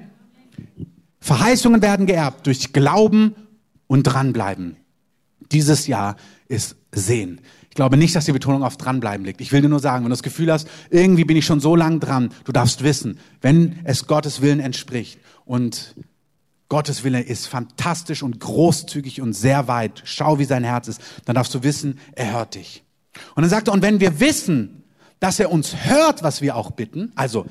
[1.20, 3.34] Verheißungen werden geerbt durch Glauben
[3.86, 4.76] und dranbleiben.
[5.50, 6.16] Dieses Jahr
[6.48, 7.40] ist Sehen.
[7.76, 9.42] Ich glaube nicht, dass die Betonung auf dranbleiben liegt.
[9.42, 11.76] Ich will dir nur sagen, wenn du das Gefühl hast, irgendwie bin ich schon so
[11.76, 15.94] lang dran, du darfst wissen, wenn es Gottes Willen entspricht und
[16.70, 20.00] Gottes Wille ist fantastisch und großzügig und sehr weit.
[20.06, 21.02] Schau, wie sein Herz ist.
[21.26, 22.82] Dann darfst du wissen, er hört dich.
[23.34, 24.82] Und dann sagt er, und wenn wir wissen,
[25.20, 27.44] dass er uns hört, was wir auch bitten, also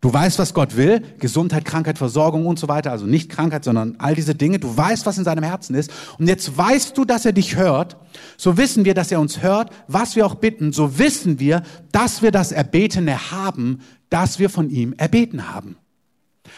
[0.00, 3.96] Du weißt, was Gott will, Gesundheit, Krankheit, Versorgung und so weiter, also nicht Krankheit, sondern
[3.98, 4.58] all diese Dinge.
[4.58, 5.92] Du weißt, was in seinem Herzen ist.
[6.18, 7.98] Und jetzt weißt du, dass er dich hört.
[8.38, 10.72] So wissen wir, dass er uns hört, was wir auch bitten.
[10.72, 15.76] So wissen wir, dass wir das Erbetene haben, das wir von ihm erbeten haben.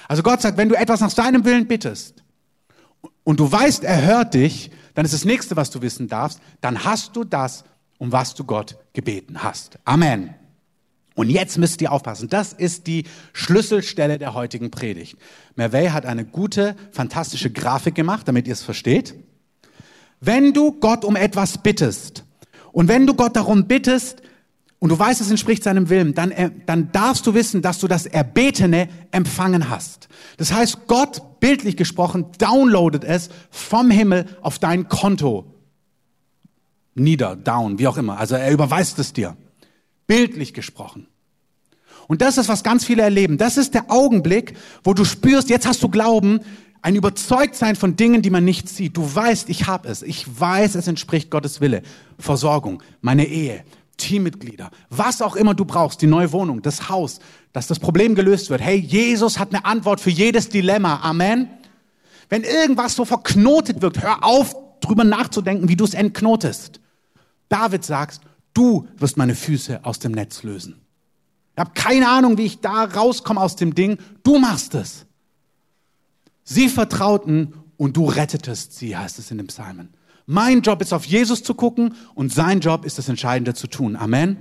[0.06, 2.22] Also Gott sagt, wenn du etwas nach seinem Willen bittest
[3.24, 6.84] und du weißt, er hört dich, dann ist das nächste, was du wissen darfst, dann
[6.84, 7.64] hast du das,
[7.98, 9.78] um was du Gott gebeten hast.
[9.84, 10.34] Amen.
[11.14, 12.28] Und jetzt müsst ihr aufpassen.
[12.28, 15.16] Das ist die Schlüsselstelle der heutigen Predigt.
[15.56, 19.14] Mervey hat eine gute, fantastische Grafik gemacht, damit ihr es versteht.
[20.20, 22.24] Wenn du Gott um etwas bittest
[22.72, 24.22] und wenn du Gott darum bittest
[24.78, 27.88] und du weißt, es entspricht seinem Willen, dann, äh, dann darfst du wissen, dass du
[27.88, 30.08] das Erbetene empfangen hast.
[30.38, 35.44] Das heißt, Gott, bildlich gesprochen, downloadet es vom Himmel auf dein Konto.
[36.94, 38.18] Nieder, down, wie auch immer.
[38.18, 39.36] Also er überweist es dir.
[40.06, 41.06] Bildlich gesprochen.
[42.08, 43.38] Und das ist, was ganz viele erleben.
[43.38, 46.40] Das ist der Augenblick, wo du spürst, jetzt hast du Glauben,
[46.82, 48.96] ein Überzeugtsein von Dingen, die man nicht sieht.
[48.96, 50.02] Du weißt, ich habe es.
[50.02, 51.82] Ich weiß, es entspricht Gottes Wille.
[52.18, 53.64] Versorgung, meine Ehe,
[53.96, 57.20] Teammitglieder, was auch immer du brauchst, die neue Wohnung, das Haus,
[57.52, 58.60] dass das Problem gelöst wird.
[58.60, 61.00] Hey, Jesus hat eine Antwort für jedes Dilemma.
[61.02, 61.48] Amen.
[62.28, 66.80] Wenn irgendwas so verknotet wird, hör auf, drüber nachzudenken, wie du es entknotest.
[67.48, 68.20] David sagt,
[68.54, 70.80] du wirst meine Füße aus dem Netz lösen.
[71.54, 73.98] Ich habe keine Ahnung, wie ich da rauskomme aus dem Ding.
[74.22, 75.06] Du machst es.
[76.44, 79.90] Sie vertrauten und du rettetest sie, heißt es in dem Psalmen.
[80.26, 83.96] Mein Job ist auf Jesus zu gucken und sein Job ist das Entscheidende zu tun.
[83.96, 84.36] Amen.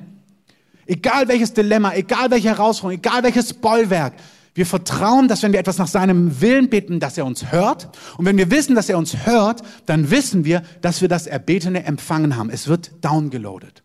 [0.86, 4.14] Egal welches Dilemma, egal welche Herausforderung, egal welches Bollwerk,
[4.54, 7.90] wir vertrauen, dass wenn wir etwas nach seinem Willen beten, dass er uns hört.
[8.18, 11.86] Und wenn wir wissen, dass er uns hört, dann wissen wir, dass wir das Erbetene
[11.86, 12.50] empfangen haben.
[12.50, 13.81] Es wird downgeloadet.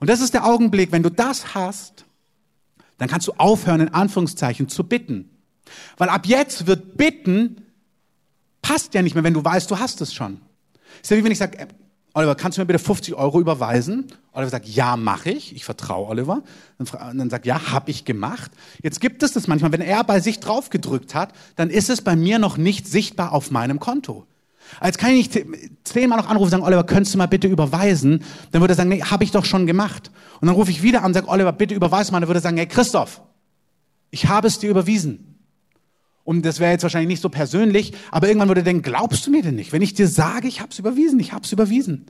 [0.00, 2.04] Und das ist der Augenblick, wenn du das hast,
[2.98, 5.30] dann kannst du aufhören, in Anführungszeichen zu bitten.
[5.96, 7.62] Weil ab jetzt wird bitten,
[8.62, 10.40] passt ja nicht mehr, wenn du weißt, du hast es schon.
[11.02, 11.68] Ist ja wie wenn ich sage,
[12.14, 14.06] Oliver, kannst du mir bitte 50 Euro überweisen?
[14.32, 15.54] Oliver sagt, ja, mache ich.
[15.54, 16.42] Ich vertraue Oliver.
[16.78, 18.50] Und dann sagt, ja, habe ich gemacht.
[18.82, 22.02] Jetzt gibt es das manchmal, wenn er bei sich drauf gedrückt hat, dann ist es
[22.02, 24.26] bei mir noch nicht sichtbar auf meinem Konto.
[24.80, 25.46] Als kann ich nicht
[25.84, 28.22] zehnmal noch anrufen und sagen, Oliver, könntest du mal bitte überweisen?
[28.52, 30.10] Dann würde er sagen, nee, habe ich doch schon gemacht.
[30.40, 32.20] Und dann rufe ich wieder an und sage, Oliver, bitte überweis mal.
[32.20, 33.22] Dann würde er sagen, hey, Christoph,
[34.10, 35.28] ich habe es dir überwiesen.
[36.24, 39.30] Und das wäre jetzt wahrscheinlich nicht so persönlich, aber irgendwann würde er denken, glaubst du
[39.30, 39.72] mir denn nicht?
[39.72, 42.04] Wenn ich dir sage, ich habe es überwiesen, ich habe es überwiesen.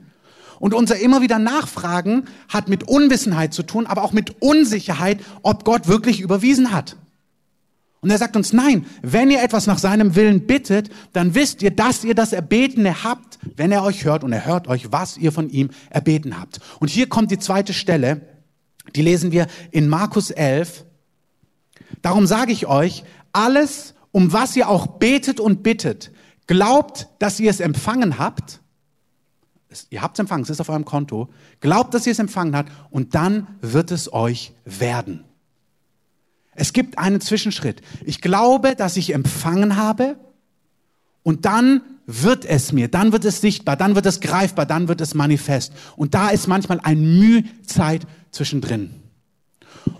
[0.59, 5.63] Und unser immer wieder Nachfragen hat mit Unwissenheit zu tun, aber auch mit Unsicherheit, ob
[5.63, 6.97] Gott wirklich überwiesen hat.
[8.01, 11.71] Und er sagt uns, nein, wenn ihr etwas nach seinem Willen bittet, dann wisst ihr,
[11.71, 15.31] dass ihr das Erbetene habt, wenn er euch hört und er hört euch, was ihr
[15.31, 16.59] von ihm erbeten habt.
[16.79, 18.21] Und hier kommt die zweite Stelle,
[18.95, 20.85] die lesen wir in Markus 11.
[22.01, 26.11] Darum sage ich euch, alles, um was ihr auch betet und bittet,
[26.47, 28.61] glaubt, dass ihr es empfangen habt.
[29.89, 31.29] Ihr habt es empfangen, es ist auf eurem Konto.
[31.59, 35.25] Glaubt, dass ihr es empfangen habt und dann wird es euch werden.
[36.59, 37.81] Es gibt einen Zwischenschritt.
[38.05, 40.17] Ich glaube, dass ich empfangen habe
[41.23, 44.99] und dann wird es mir, dann wird es sichtbar, dann wird es greifbar, dann wird
[44.99, 45.73] es manifest.
[45.95, 48.91] Und da ist manchmal ein Mühzeit zwischendrin.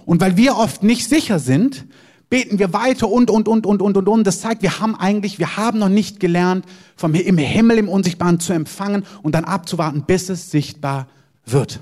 [0.05, 1.85] Und weil wir oft nicht sicher sind,
[2.29, 4.27] beten wir weiter und, und, und, und, und, und, und.
[4.27, 8.39] Das zeigt, wir haben eigentlich, wir haben noch nicht gelernt, vom im Himmel im Unsichtbaren
[8.39, 11.07] zu empfangen und dann abzuwarten, bis es sichtbar
[11.45, 11.79] wird.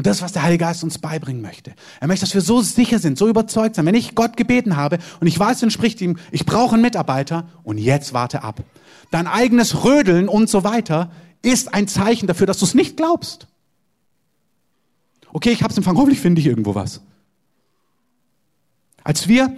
[0.00, 1.74] Und das, was der Heilige Geist uns beibringen möchte.
[2.00, 3.84] Er möchte, dass wir so sicher sind, so überzeugt sind.
[3.84, 7.50] Wenn ich Gott gebeten habe und ich weiß, dann spricht ihm, ich brauche einen Mitarbeiter
[7.64, 8.64] und jetzt warte ab.
[9.10, 11.10] Dein eigenes Rödeln und so weiter
[11.42, 13.46] ist ein Zeichen dafür, dass du es nicht glaubst.
[15.34, 17.02] Okay, ich habe es empfangen, hoffentlich finde ich irgendwo was.
[19.04, 19.54] Als wir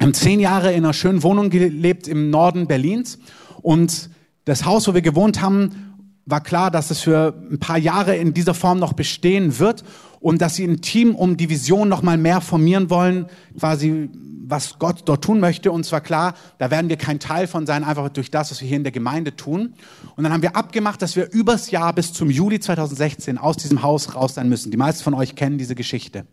[0.00, 3.20] haben zehn Jahre in einer schönen Wohnung gelebt im Norden Berlins
[3.62, 4.10] und
[4.46, 5.89] das Haus, wo wir gewohnt haben,
[6.30, 9.84] war klar, dass es für ein paar Jahre in dieser Form noch bestehen wird
[10.20, 13.26] und dass sie ein Team um die Vision noch mal mehr formieren wollen,
[13.58, 14.10] quasi
[14.50, 15.72] was Gott dort tun möchte.
[15.72, 18.68] Und zwar klar, da werden wir kein Teil von sein, einfach durch das, was wir
[18.68, 19.74] hier in der Gemeinde tun.
[20.16, 23.82] Und dann haben wir abgemacht, dass wir übers Jahr bis zum Juli 2016 aus diesem
[23.82, 24.70] Haus raus sein müssen.
[24.70, 26.26] Die meisten von euch kennen diese Geschichte.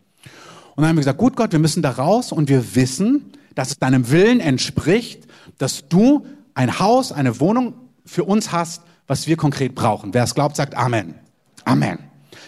[0.75, 3.69] Und dann haben wir gesagt, gut Gott, wir müssen da raus und wir wissen, dass
[3.69, 7.73] es deinem Willen entspricht, dass du ein Haus, eine Wohnung
[8.05, 10.13] für uns hast, was wir konkret brauchen.
[10.13, 11.15] Wer es glaubt, sagt Amen.
[11.65, 11.99] Amen.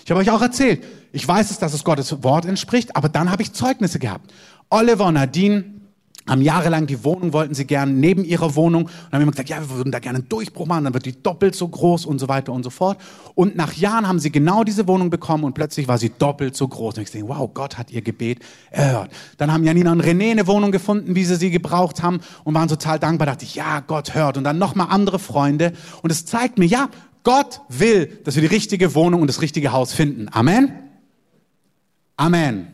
[0.03, 3.31] Ich habe euch auch erzählt, ich weiß es, dass es Gottes Wort entspricht, aber dann
[3.31, 4.31] habe ich Zeugnisse gehabt.
[4.69, 5.78] Oliver Nadine
[6.29, 9.59] haben jahrelang die Wohnung, wollten sie gerne neben ihrer Wohnung und haben immer gesagt, ja,
[9.59, 12.27] wir würden da gerne einen Durchbruch machen, dann wird die doppelt so groß und so
[12.27, 12.97] weiter und so fort.
[13.35, 16.67] Und nach Jahren haben sie genau diese Wohnung bekommen und plötzlich war sie doppelt so
[16.67, 16.97] groß.
[16.97, 18.39] Und ich denke, wow, Gott hat ihr Gebet
[18.71, 19.11] erhört.
[19.37, 22.67] Dann haben Janina und René eine Wohnung gefunden, wie sie sie gebraucht haben und waren
[22.67, 23.25] total dankbar.
[23.25, 24.37] Da dachte ich, ja, Gott hört.
[24.37, 25.73] Und dann nochmal andere Freunde.
[26.01, 26.89] Und es zeigt mir, ja,
[27.23, 30.27] Gott will, dass wir die richtige Wohnung und das richtige Haus finden.
[30.31, 30.71] Amen?
[32.17, 32.67] Amen.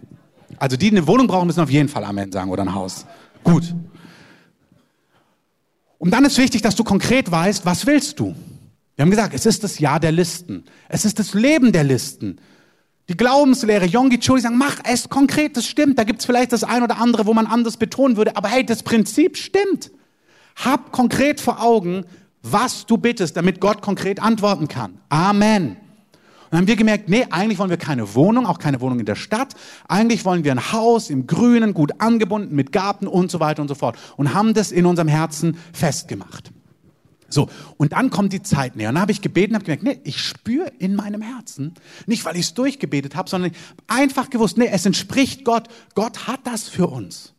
[0.57, 3.05] Also die, die eine Wohnung brauchen, müssen auf jeden Fall Amen sagen oder ein Haus.
[3.45, 3.73] Gut.
[5.97, 8.35] Und dann ist wichtig, dass du konkret weißt, was willst du?
[8.95, 10.65] Wir haben gesagt, es ist das Jahr der Listen.
[10.89, 12.39] Es ist das Leben der Listen.
[13.07, 15.99] Die Glaubenslehre, Yongi Choi sagen, mach es konkret, das stimmt.
[15.99, 18.35] Da gibt's vielleicht das ein oder andere, wo man anders betonen würde.
[18.35, 19.91] Aber hey, das Prinzip stimmt.
[20.55, 22.05] Hab konkret vor Augen,
[22.41, 24.99] was du bittest, damit Gott konkret antworten kann.
[25.09, 25.77] Amen.
[26.55, 29.15] Dann haben wir gemerkt, nee, eigentlich wollen wir keine Wohnung, auch keine Wohnung in der
[29.15, 29.55] Stadt.
[29.89, 33.67] Eigentlich wollen wir ein Haus im Grünen, gut angebunden, mit Garten und so weiter und
[33.67, 33.97] so fort.
[34.15, 36.51] Und haben das in unserem Herzen festgemacht.
[37.27, 38.87] So, und dann kommt die Zeit näher.
[38.87, 41.73] Und dann habe ich gebeten, habe gemerkt, nee, ich spüre in meinem Herzen,
[42.05, 43.51] nicht weil ich es durchgebetet habe, sondern
[43.87, 45.67] einfach gewusst, nee, es entspricht Gott.
[45.93, 47.34] Gott hat das für uns.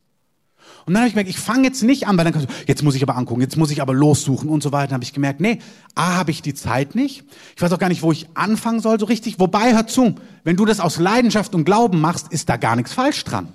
[0.87, 2.85] Und dann habe ich gemerkt, ich fange jetzt nicht an, weil dann kannst du, jetzt
[2.85, 4.88] muss ich aber angucken, jetzt muss ich aber lossuchen und so weiter.
[4.88, 5.59] Dann habe ich gemerkt, nee,
[5.96, 7.25] A, habe ich die Zeit nicht.
[7.57, 9.40] Ich weiß auch gar nicht, wo ich anfangen soll so richtig.
[9.40, 12.92] Wobei, hör zu, wenn du das aus Leidenschaft und Glauben machst, ist da gar nichts
[12.92, 13.49] falsch dran.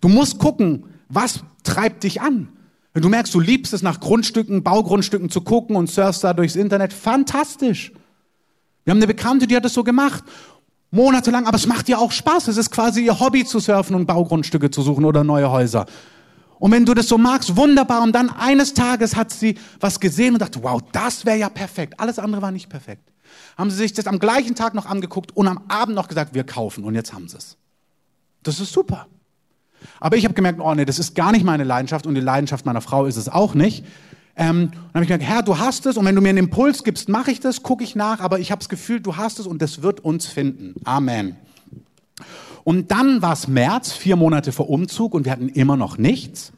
[0.00, 2.48] Du musst gucken, was treibt dich an.
[2.92, 6.56] Wenn du merkst, du liebst es, nach Grundstücken, Baugrundstücken zu gucken und surfst da durchs
[6.56, 7.92] Internet, fantastisch.
[8.84, 10.24] Wir haben eine Bekannte, die hat das so gemacht.
[10.90, 12.48] Monatelang, aber es macht ihr auch Spaß.
[12.48, 15.86] Es ist quasi ihr Hobby zu surfen und Baugrundstücke zu suchen oder neue Häuser.
[16.58, 18.02] Und wenn du das so magst, wunderbar.
[18.02, 21.98] Und dann eines Tages hat sie was gesehen und dachte, wow, das wäre ja perfekt.
[21.98, 23.12] Alles andere war nicht perfekt.
[23.56, 26.44] Haben sie sich das am gleichen Tag noch angeguckt und am Abend noch gesagt, wir
[26.44, 26.84] kaufen.
[26.84, 27.56] Und jetzt haben sie es.
[28.42, 29.06] Das ist super.
[30.00, 32.66] Aber ich habe gemerkt, oh nee, das ist gar nicht meine Leidenschaft und die Leidenschaft
[32.66, 33.84] meiner Frau ist es auch nicht.
[34.36, 36.38] Ähm, und dann habe ich gemerkt, Herr, du hast es und wenn du mir einen
[36.38, 39.38] Impuls gibst, mache ich das, gucke ich nach, aber ich habe das Gefühl, du hast
[39.38, 40.74] es und das wird uns finden.
[40.84, 41.36] Amen.
[42.68, 46.52] Und dann war es März, vier Monate vor Umzug und wir hatten immer noch nichts.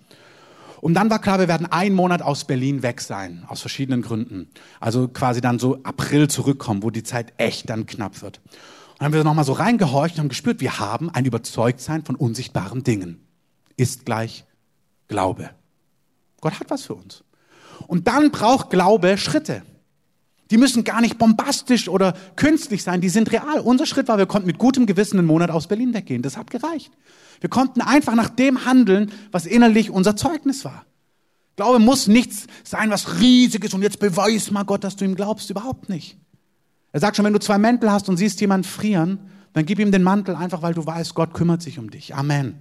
[0.80, 4.50] Und dann war klar, wir werden einen Monat aus Berlin weg sein, aus verschiedenen Gründen.
[4.80, 8.38] Also quasi dann so April zurückkommen, wo die Zeit echt dann knapp wird.
[8.38, 8.54] Und
[8.98, 12.82] dann haben wir nochmal so reingehorcht und haben gespürt, wir haben ein Überzeugtsein von unsichtbaren
[12.82, 13.24] Dingen.
[13.76, 14.44] Ist gleich
[15.06, 15.50] Glaube.
[16.40, 17.22] Gott hat was für uns.
[17.86, 19.62] Und dann braucht Glaube Schritte.
[20.50, 23.60] Die müssen gar nicht bombastisch oder künstlich sein, die sind real.
[23.60, 26.22] Unser Schritt war, wir konnten mit gutem Gewissen einen Monat aus Berlin weggehen.
[26.22, 26.90] Das hat gereicht.
[27.40, 30.84] Wir konnten einfach nach dem handeln, was innerlich unser Zeugnis war.
[31.56, 35.14] Glaube muss nichts sein, was riesig ist und jetzt beweis mal Gott, dass du ihm
[35.14, 35.50] glaubst.
[35.50, 36.16] Überhaupt nicht.
[36.92, 39.20] Er sagt schon, wenn du zwei Mäntel hast und siehst jemanden frieren,
[39.52, 42.14] dann gib ihm den Mantel einfach, weil du weißt, Gott kümmert sich um dich.
[42.14, 42.54] Amen.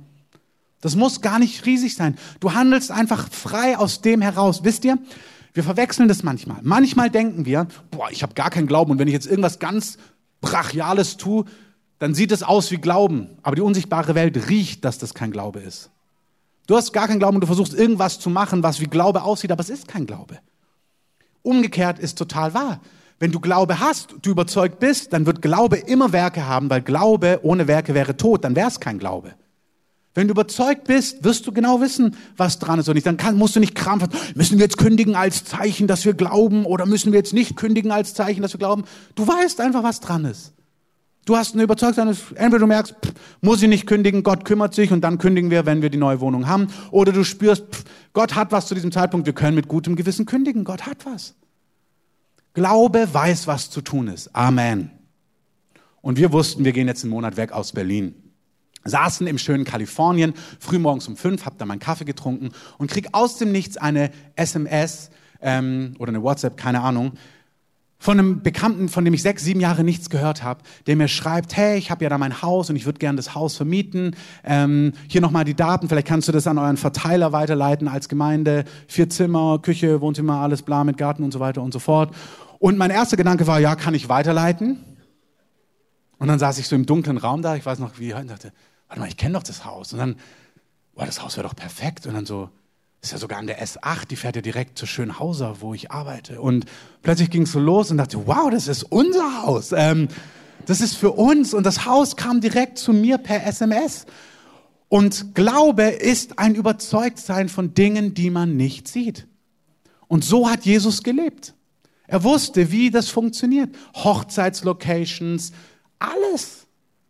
[0.82, 2.18] Das muss gar nicht riesig sein.
[2.40, 4.64] Du handelst einfach frei aus dem heraus.
[4.64, 4.98] Wisst ihr,
[5.60, 6.60] wir verwechseln das manchmal.
[6.64, 9.98] Manchmal denken wir, boah, ich habe gar keinen Glauben und wenn ich jetzt irgendwas ganz
[10.40, 11.44] Brachiales tue,
[11.98, 13.32] dann sieht es aus wie Glauben.
[13.44, 15.92] Aber die unsichtbare Welt riecht, dass das kein Glaube ist.
[16.66, 19.52] Du hast gar keinen Glauben und du versuchst irgendwas zu machen, was wie Glaube aussieht,
[19.52, 20.40] aber es ist kein Glaube.
[21.42, 22.80] Umgekehrt ist total wahr.
[23.20, 27.42] Wenn du Glaube hast, du überzeugt bist, dann wird Glaube immer Werke haben, weil Glaube
[27.44, 29.34] ohne Werke wäre tot, dann wäre es kein Glaube.
[30.20, 33.08] Wenn du überzeugt bist, wirst du genau wissen, was dran ist und nicht.
[33.08, 36.66] Dann kann, musst du nicht krampfen, müssen wir jetzt kündigen als Zeichen, dass wir glauben
[36.66, 38.84] oder müssen wir jetzt nicht kündigen als Zeichen, dass wir glauben.
[39.16, 40.52] Du weißt einfach, was dran ist.
[41.24, 44.92] Du hast eine Überzeugung, entweder du merkst, pff, muss ich nicht kündigen, Gott kümmert sich
[44.92, 46.68] und dann kündigen wir, wenn wir die neue Wohnung haben.
[46.92, 50.26] Oder du spürst, pff, Gott hat was zu diesem Zeitpunkt, wir können mit gutem Gewissen
[50.26, 51.34] kündigen, Gott hat was.
[52.54, 54.36] Glaube weiß, was zu tun ist.
[54.36, 54.92] Amen.
[56.02, 58.29] Und wir wussten, wir gehen jetzt einen Monat weg aus Berlin
[58.84, 63.38] saßen im schönen Kalifornien, frühmorgens um fünf, hab da meinen Kaffee getrunken und krieg aus
[63.38, 65.12] dem Nichts eine SMS
[65.42, 67.14] ähm, oder eine WhatsApp, keine Ahnung,
[68.02, 71.58] von einem Bekannten, von dem ich sechs, sieben Jahre nichts gehört habe, der mir schreibt,
[71.58, 74.16] hey, ich habe ja da mein Haus und ich würde gerne das Haus vermieten.
[74.46, 78.64] Ähm, hier nochmal die Daten, vielleicht kannst du das an euren Verteiler weiterleiten als Gemeinde.
[78.88, 82.16] Vier Zimmer, Küche, Wohnzimmer, alles bla mit Garten und so weiter und so fort.
[82.58, 84.80] Und mein erster Gedanke war, ja, kann ich weiterleiten?
[86.20, 88.54] Und dann saß ich so im dunklen Raum da, ich weiß noch wie, und dachte,
[88.90, 89.94] warte mal, ich kenne doch das Haus.
[89.94, 90.16] Und dann,
[90.94, 92.06] boah, das Haus wäre doch perfekt.
[92.08, 92.50] Und dann so,
[93.02, 96.42] ist ja sogar an der S8, die fährt ja direkt zu Schönhauser, wo ich arbeite.
[96.42, 96.66] Und
[97.02, 99.72] plötzlich ging es so los und dachte, wow, das ist unser Haus.
[99.72, 100.10] Ähm,
[100.66, 101.54] das ist für uns.
[101.54, 104.06] Und das Haus kam direkt zu mir per SMS.
[104.90, 109.28] Und Glaube ist ein Überzeugtsein von Dingen, die man nicht sieht.
[110.08, 111.54] Und so hat Jesus gelebt.
[112.08, 113.70] Er wusste, wie das funktioniert.
[113.94, 115.52] Hochzeitslocations,
[116.00, 116.66] alles.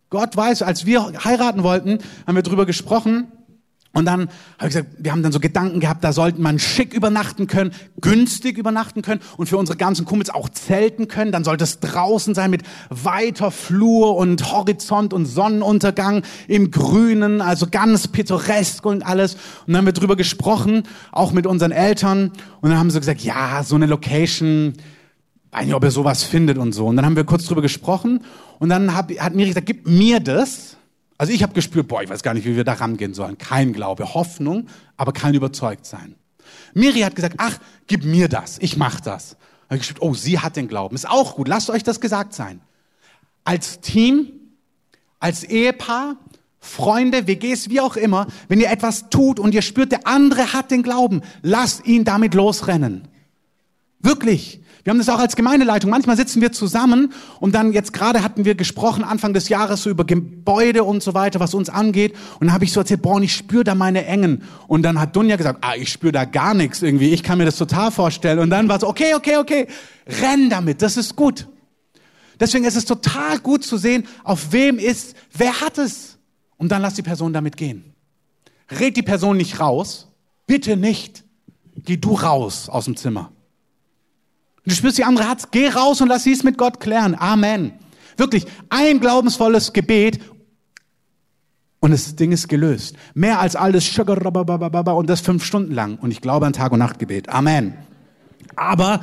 [0.09, 3.31] Gott weiß, als wir heiraten wollten, haben wir drüber gesprochen.
[3.91, 6.93] Und dann habe ich gesagt, wir haben dann so Gedanken gehabt, da sollte man schick
[6.93, 11.31] übernachten können, günstig übernachten können und für unsere ganzen Kumpels auch zelten können.
[11.31, 17.65] Dann sollte es draußen sein mit weiter Flur und Horizont und Sonnenuntergang im Grünen, also
[17.69, 19.33] ganz pittoresk und alles.
[19.65, 22.31] Und dann haben wir drüber gesprochen, auch mit unseren Eltern.
[22.61, 24.73] Und dann haben sie gesagt, ja, so eine Location,
[25.51, 26.87] weiß nicht, ob ihr sowas findet und so.
[26.87, 28.23] Und dann haben wir kurz drüber gesprochen
[28.59, 30.77] und dann hab, hat Miri gesagt, gib mir das.
[31.17, 33.37] Also ich habe gespürt, boah, ich weiß gar nicht, wie wir da rangehen sollen.
[33.37, 36.15] Kein Glaube, Hoffnung, aber kein Überzeugtsein.
[36.73, 37.57] Miri hat gesagt, ach,
[37.87, 39.37] gib mir das, ich mach das.
[39.67, 40.95] Dann ich gespürt, oh, sie hat den Glauben.
[40.95, 42.61] Ist auch gut, lasst euch das gesagt sein.
[43.43, 44.31] Als Team,
[45.19, 46.15] als Ehepaar,
[46.59, 50.71] Freunde, WGs, wie auch immer, wenn ihr etwas tut und ihr spürt, der andere hat
[50.71, 53.07] den Glauben, lasst ihn damit losrennen.
[53.99, 54.61] Wirklich.
[54.89, 55.91] Wir haben das auch als Gemeindeleitung.
[55.91, 59.91] Manchmal sitzen wir zusammen und dann jetzt gerade hatten wir gesprochen Anfang des Jahres so
[59.91, 62.15] über Gebäude und so weiter, was uns angeht.
[62.39, 64.41] Und dann habe ich so erzählt, boah, ich spüre da meine Engen.
[64.65, 67.09] Und dann hat Dunja gesagt, ah, ich spüre da gar nichts irgendwie.
[67.11, 68.39] Ich kann mir das total vorstellen.
[68.39, 69.67] Und dann war es, okay, okay, okay,
[70.07, 71.47] renn damit, das ist gut.
[72.39, 76.17] Deswegen ist es total gut zu sehen, auf wem ist, wer hat es.
[76.57, 77.93] Und dann lass die Person damit gehen.
[78.71, 80.07] Red die Person nicht raus,
[80.47, 81.25] Bitte nicht.
[81.75, 83.31] Geh du raus aus dem Zimmer.
[84.65, 87.15] Du spürst die andere Herz, geh raus und lass sie es mit Gott klären.
[87.15, 87.73] Amen.
[88.17, 90.19] Wirklich, ein glaubensvolles Gebet
[91.79, 92.95] und das Ding ist gelöst.
[93.13, 95.97] Mehr als alles und das fünf Stunden lang.
[96.01, 97.29] Und ich glaube an Tag- und Nachtgebet.
[97.29, 97.73] Amen.
[98.55, 99.01] Aber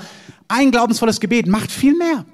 [0.49, 2.27] ein glaubensvolles Gebet macht viel mehr.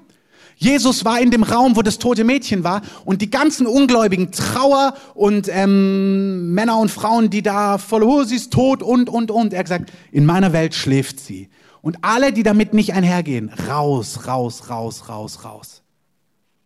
[0.55, 4.93] Jesus war in dem Raum, wo das tote Mädchen war und die ganzen ungläubigen Trauer
[5.13, 9.53] und ähm, Männer und Frauen, die da voll, oh, sie ist tot und, und, und.
[9.53, 11.49] Er hat gesagt, in meiner Welt schläft sie.
[11.83, 15.81] Und alle, die damit nicht einhergehen, raus, raus, raus, raus, raus.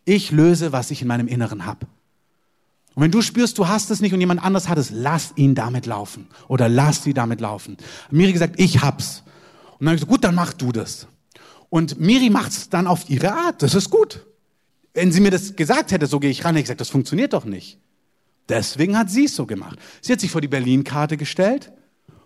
[0.04, 1.88] Ich löse, was ich in meinem Inneren habe.
[2.94, 5.56] Und wenn du spürst, du hast es nicht und jemand anders hat es, lass ihn
[5.56, 6.28] damit laufen.
[6.46, 7.76] Oder lass sie damit laufen.
[8.12, 9.24] Miri gesagt, ich hab's.
[9.80, 11.08] Und dann habe ich gesagt, gut, dann mach du das.
[11.68, 13.60] Und Miri macht's dann auf ihre Art.
[13.60, 14.24] Das ist gut.
[14.94, 17.32] Wenn sie mir das gesagt hätte, so gehe ich ran, hätte ich gesagt, das funktioniert
[17.32, 17.80] doch nicht.
[18.48, 19.80] Deswegen hat sie es so gemacht.
[20.00, 21.72] Sie hat sich vor die Berlin-Karte gestellt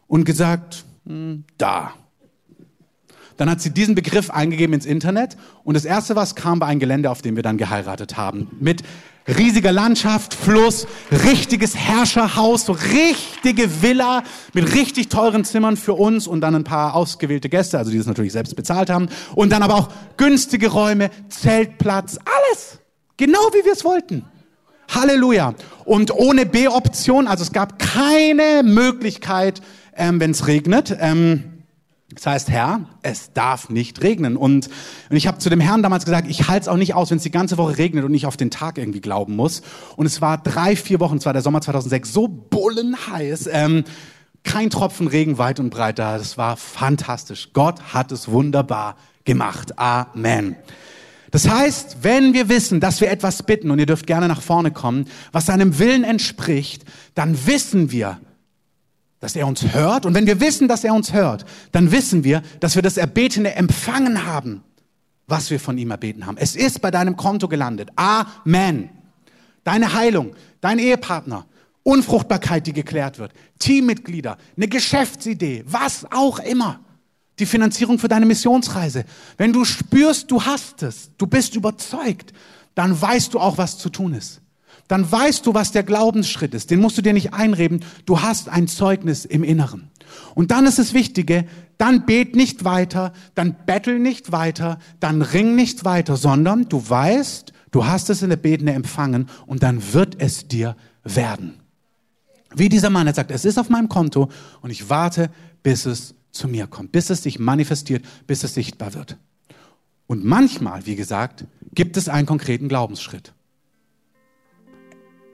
[0.09, 1.95] und gesagt, hm, da.
[3.43, 6.78] Dann hat sie diesen Begriff eingegeben ins Internet und das erste, was kam, war ein
[6.78, 8.47] Gelände, auf dem wir dann geheiratet haben.
[8.61, 8.84] Mit
[9.26, 14.22] riesiger Landschaft, Fluss, richtiges Herrscherhaus, so richtige Villa
[14.53, 18.07] mit richtig teuren Zimmern für uns und dann ein paar ausgewählte Gäste, also die das
[18.07, 19.09] natürlich selbst bezahlt haben.
[19.34, 22.78] Und dann aber auch günstige Räume, Zeltplatz, alles.
[23.16, 24.24] Genau wie wir es wollten.
[24.88, 25.55] Halleluja.
[25.84, 29.62] Und ohne B-Option, also es gab keine Möglichkeit,
[29.97, 30.97] ähm, wenn es regnet.
[31.01, 31.51] Ähm,
[32.15, 34.37] das heißt, Herr, es darf nicht regnen.
[34.37, 34.69] Und,
[35.11, 37.17] und ich habe zu dem Herrn damals gesagt, ich halte es auch nicht aus, wenn
[37.17, 39.63] es die ganze Woche regnet und ich auf den Tag irgendwie glauben muss.
[39.97, 43.49] Und es war drei, vier Wochen, es war der Sommer 2006, so bullenheiß.
[43.53, 43.85] Ähm,
[44.45, 46.19] kein Tropfen Regen weit und breit da.
[46.19, 47.51] Das war fantastisch.
[47.53, 49.79] Gott hat es wunderbar gemacht.
[49.79, 50.57] Amen.
[51.31, 54.71] Das heißt, wenn wir wissen, dass wir etwas bitten, und ihr dürft gerne nach vorne
[54.71, 56.85] kommen, was seinem Willen entspricht,
[57.15, 58.21] dann wissen wir,
[59.23, 60.05] dass er uns hört.
[60.05, 63.55] Und wenn wir wissen, dass er uns hört, dann wissen wir, dass wir das Erbetene
[63.55, 64.64] empfangen haben,
[65.29, 66.37] was wir von ihm erbeten haben.
[66.39, 67.91] Es ist bei deinem Konto gelandet.
[67.95, 68.91] Amen.
[69.62, 71.47] Deine Heilung, dein Ehepartner,
[71.85, 76.81] Unfruchtbarkeit, die geklärt wird, Teammitglieder, eine Geschäftsidee, was auch immer.
[77.39, 79.05] Die Finanzierung für deine Missionsreise.
[79.37, 82.33] Wenn du spürst, du hast es, du bist überzeugt,
[82.75, 84.41] dann weißt du auch, was zu tun ist
[84.93, 86.70] dann weißt du, was der Glaubensschritt ist.
[86.70, 87.82] Den musst du dir nicht einreden.
[88.05, 89.90] Du hast ein Zeugnis im Inneren.
[90.34, 91.47] Und dann ist es Wichtige,
[91.78, 97.55] dann bet nicht weiter, dann bettel nicht weiter, dann ring nicht weiter, sondern du weißt,
[97.70, 101.55] du hast es in der Betende empfangen und dann wird es dir werden.
[102.55, 104.28] Wie dieser Mann, er sagt, es ist auf meinem Konto
[104.61, 105.30] und ich warte,
[105.62, 109.16] bis es zu mir kommt, bis es sich manifestiert, bis es sichtbar wird.
[110.07, 113.32] Und manchmal, wie gesagt, gibt es einen konkreten Glaubensschritt.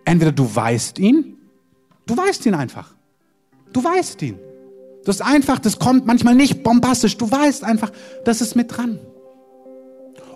[0.09, 1.37] Entweder du weißt ihn,
[2.07, 2.95] du weißt ihn einfach.
[3.75, 4.39] Du weißt ihn.
[5.05, 7.19] Das ist einfach, das kommt manchmal nicht bombastisch.
[7.19, 7.93] Du weißt einfach,
[8.25, 8.99] das ist mit dran.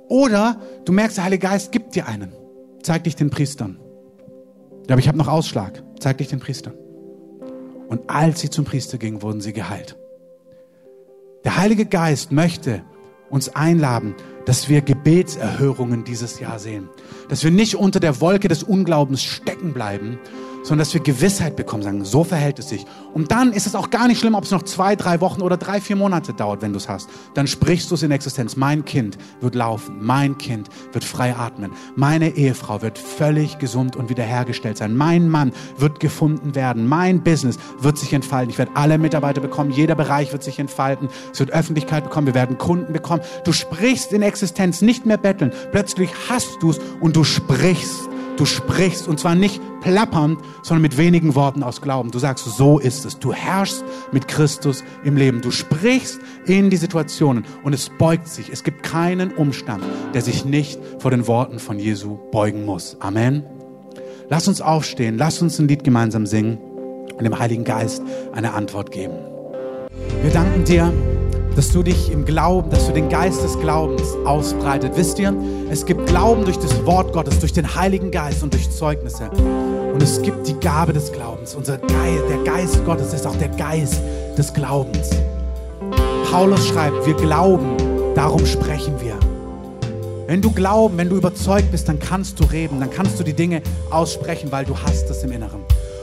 [0.09, 2.35] Oder du merkst, der Heilige Geist gibt dir einen.
[2.83, 3.79] Zeig dich den Priestern.
[4.89, 5.83] Ja, aber ich habe noch Ausschlag.
[6.01, 6.75] Zeig dich den Priestern.
[7.89, 9.97] Und als sie zum Priester gingen, wurden sie geheilt.
[11.45, 12.85] Der Heilige Geist möchte
[13.31, 16.89] uns einladen, dass wir Gebetserhörungen dieses Jahr sehen.
[17.29, 20.19] Dass wir nicht unter der Wolke des Unglaubens stecken bleiben,
[20.63, 22.85] sondern dass wir Gewissheit bekommen, sagen, so verhält es sich.
[23.15, 25.57] Und dann ist es auch gar nicht schlimm, ob es noch zwei, drei Wochen oder
[25.57, 27.09] drei, vier Monate dauert, wenn du es hast.
[27.35, 28.57] Dann sprichst du es in Existenz.
[28.57, 29.99] Mein Kind wird laufen.
[30.01, 31.73] Mein Kind wird frei atmen.
[31.97, 34.97] Meine Ehefrau wird völlig gesund und wiederhergestellt sein.
[34.97, 36.87] Mein Mann wird gefunden werden.
[36.87, 38.51] Mein Business wird sich entfalten.
[38.51, 39.71] Ich werde alle Mitarbeiter bekommen.
[39.71, 41.09] Jeder Bereich wird sich entfalten.
[41.33, 42.29] Es wird Öffentlichkeit bekommen.
[42.29, 43.23] Wir werden Kunden bekommen.
[43.45, 45.53] Du sprichst in Existenz, nicht mehr betteln.
[45.73, 50.97] Plötzlich hast du es und du sprichst Du sprichst und zwar nicht plappernd, sondern mit
[50.97, 52.11] wenigen Worten aus Glauben.
[52.11, 53.19] Du sagst, so ist es.
[53.19, 55.41] Du herrschst mit Christus im Leben.
[55.41, 58.51] Du sprichst in die Situationen und es beugt sich.
[58.51, 62.97] Es gibt keinen Umstand, der sich nicht vor den Worten von Jesu beugen muss.
[63.01, 63.45] Amen.
[64.29, 65.19] Lass uns aufstehen.
[65.19, 66.59] Lass uns ein Lied gemeinsam singen
[67.17, 68.03] und dem Heiligen Geist
[68.33, 69.15] eine Antwort geben.
[70.23, 70.93] Wir danken dir
[71.57, 74.93] dass du dich im Glauben, dass du den Geist des Glaubens ausbreitet.
[74.97, 75.35] Wisst ihr,
[75.71, 79.31] es gibt Glauben durch das Wort Gottes, durch den Heiligen Geist und durch Zeugnisse.
[79.93, 81.55] Und es gibt die Gabe des Glaubens.
[81.55, 84.01] Unser Geist, der Geist Gottes ist auch der Geist
[84.39, 85.11] des Glaubens.
[86.31, 87.77] Paulus schreibt, wir glauben,
[88.15, 89.19] darum sprechen wir.
[90.27, 93.35] Wenn du glauben, wenn du überzeugt bist, dann kannst du reden, dann kannst du die
[93.35, 95.61] Dinge aussprechen, weil du hast es im Inneren.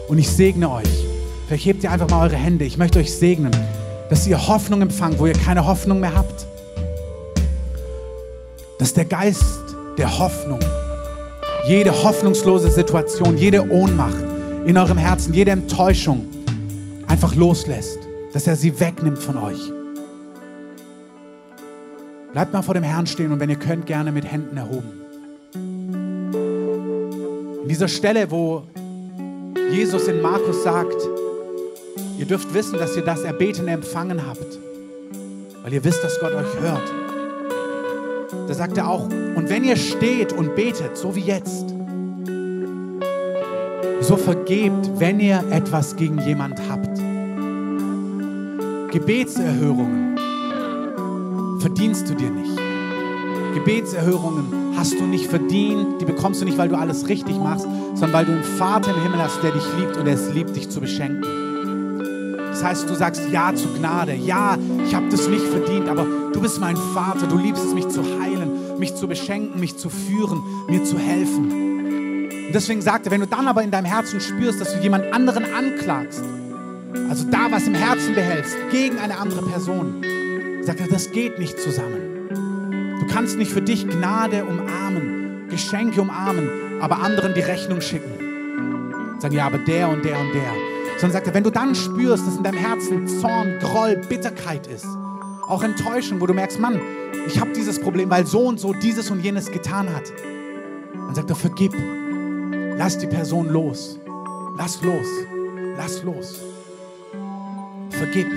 [0.07, 1.05] Und ich segne euch.
[1.47, 2.65] Vielleicht hebt ihr einfach mal eure Hände.
[2.65, 3.51] Ich möchte euch segnen
[4.09, 6.47] dass ihr Hoffnung empfangt, wo ihr keine Hoffnung mehr habt.
[8.77, 10.59] Dass der Geist der Hoffnung
[11.67, 14.23] jede hoffnungslose Situation, jede Ohnmacht
[14.65, 16.27] in eurem Herzen, jede Enttäuschung
[17.07, 17.99] einfach loslässt.
[18.33, 19.71] dass er sie wegnimmt von euch.
[22.31, 24.91] Bleibt mal vor dem Herrn stehen und wenn ihr könnt, gerne mit Händen erhoben.
[27.63, 28.63] In dieser Stelle, wo
[29.71, 30.95] Jesus in Markus sagt,
[32.19, 34.59] ihr dürft wissen, dass ihr das Erbetene empfangen habt,
[35.63, 36.93] weil ihr wisst, dass Gott euch hört.
[38.47, 41.73] Da sagt er auch, und wenn ihr steht und betet, so wie jetzt,
[44.01, 46.99] so vergebt, wenn ihr etwas gegen jemand habt.
[48.91, 50.17] Gebetserhörungen
[51.59, 52.59] verdienst du dir nicht.
[53.53, 58.13] Gebetserhörungen hast du nicht verdient, die bekommst du nicht, weil du alles richtig machst, sondern
[58.13, 60.81] weil du einen Vater im Himmel hast, der dich liebt und es liebt, dich zu
[60.81, 61.48] beschenken.
[62.59, 64.15] Das heißt, du sagst Ja zu Gnade.
[64.15, 67.25] Ja, ich habe das nicht verdient, aber du bist mein Vater.
[67.25, 71.51] Du liebst es, mich zu heilen, mich zu beschenken, mich zu führen, mir zu helfen.
[72.47, 75.13] Und deswegen sagt er, wenn du dann aber in deinem Herzen spürst, dass du jemand
[75.13, 76.21] anderen anklagst,
[77.07, 80.03] also da was im Herzen behältst, gegen eine andere Person,
[80.61, 82.27] sagt er, das geht nicht zusammen.
[82.99, 86.49] Du kannst nicht für dich Gnade umarmen, Geschenke umarmen,
[86.81, 89.17] aber anderen die Rechnung schicken.
[89.19, 90.68] Sagen, ja, aber der und der und der.
[90.99, 94.85] Sondern sagt er, wenn du dann spürst, dass in deinem Herzen Zorn, Groll, Bitterkeit ist,
[95.47, 96.79] auch Enttäuschung, wo du merkst, Mann,
[97.27, 100.11] ich habe dieses Problem, weil so und so dieses und jenes getan hat.
[100.93, 101.73] Dann sagt er, vergib.
[102.77, 103.99] Lass die Person los.
[104.57, 105.07] Lass los.
[105.75, 106.39] Lass los.
[107.89, 108.27] Vergib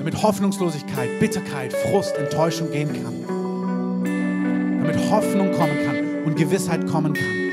[0.00, 4.82] damit Hoffnungslosigkeit, Bitterkeit, Frust, Enttäuschung gehen kann.
[4.82, 7.49] Damit Hoffnung kommen kann und Gewissheit kommen kann.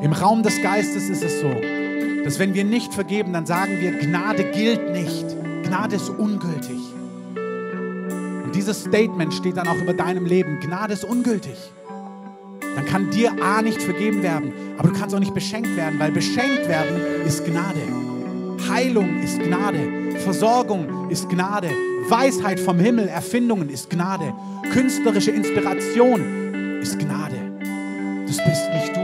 [0.00, 1.52] Im Raum des Geistes ist es so,
[2.24, 5.24] dass wenn wir nicht vergeben, dann sagen wir, Gnade gilt nicht.
[5.64, 6.78] Gnade ist ungültig.
[8.44, 10.60] Und dieses Statement steht dann auch über deinem Leben.
[10.60, 11.56] Gnade ist ungültig.
[12.76, 16.12] Dann kann dir A nicht vergeben werden, aber du kannst auch nicht beschenkt werden, weil
[16.12, 17.80] beschenkt werden ist Gnade.
[18.68, 19.80] Heilung ist Gnade.
[20.18, 21.70] Versorgung ist Gnade.
[22.08, 24.32] Weisheit vom Himmel, Erfindungen ist Gnade.
[24.72, 27.36] Künstlerische Inspiration ist Gnade.
[28.26, 28.97] Das bist nicht du.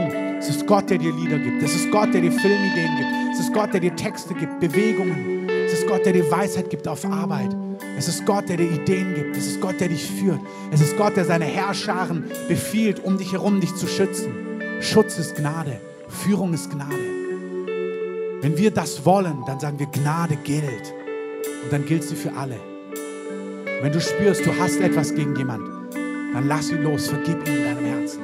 [0.65, 1.61] Ist Gott, der dir Lieder gibt.
[1.61, 3.09] Es ist Gott, der dir Filmideen gibt.
[3.33, 5.47] Es ist Gott, der dir Texte gibt, Bewegungen.
[5.47, 7.55] Es ist Gott, der dir Weisheit gibt auf Arbeit.
[7.95, 9.37] Es ist Gott, der dir Ideen gibt.
[9.37, 10.39] Es ist Gott, der dich führt.
[10.71, 14.33] Es ist Gott, der seine Herrscharen befiehlt, um dich herum dich zu schützen.
[14.81, 15.79] Schutz ist Gnade.
[16.07, 16.97] Führung ist Gnade.
[18.41, 20.95] Wenn wir das wollen, dann sagen wir, Gnade gilt.
[21.63, 22.59] Und dann gilt sie für alle.
[23.83, 25.69] Wenn du spürst, du hast etwas gegen jemanden,
[26.33, 28.21] dann lass ihn los, vergib ihn in deinem Herzen.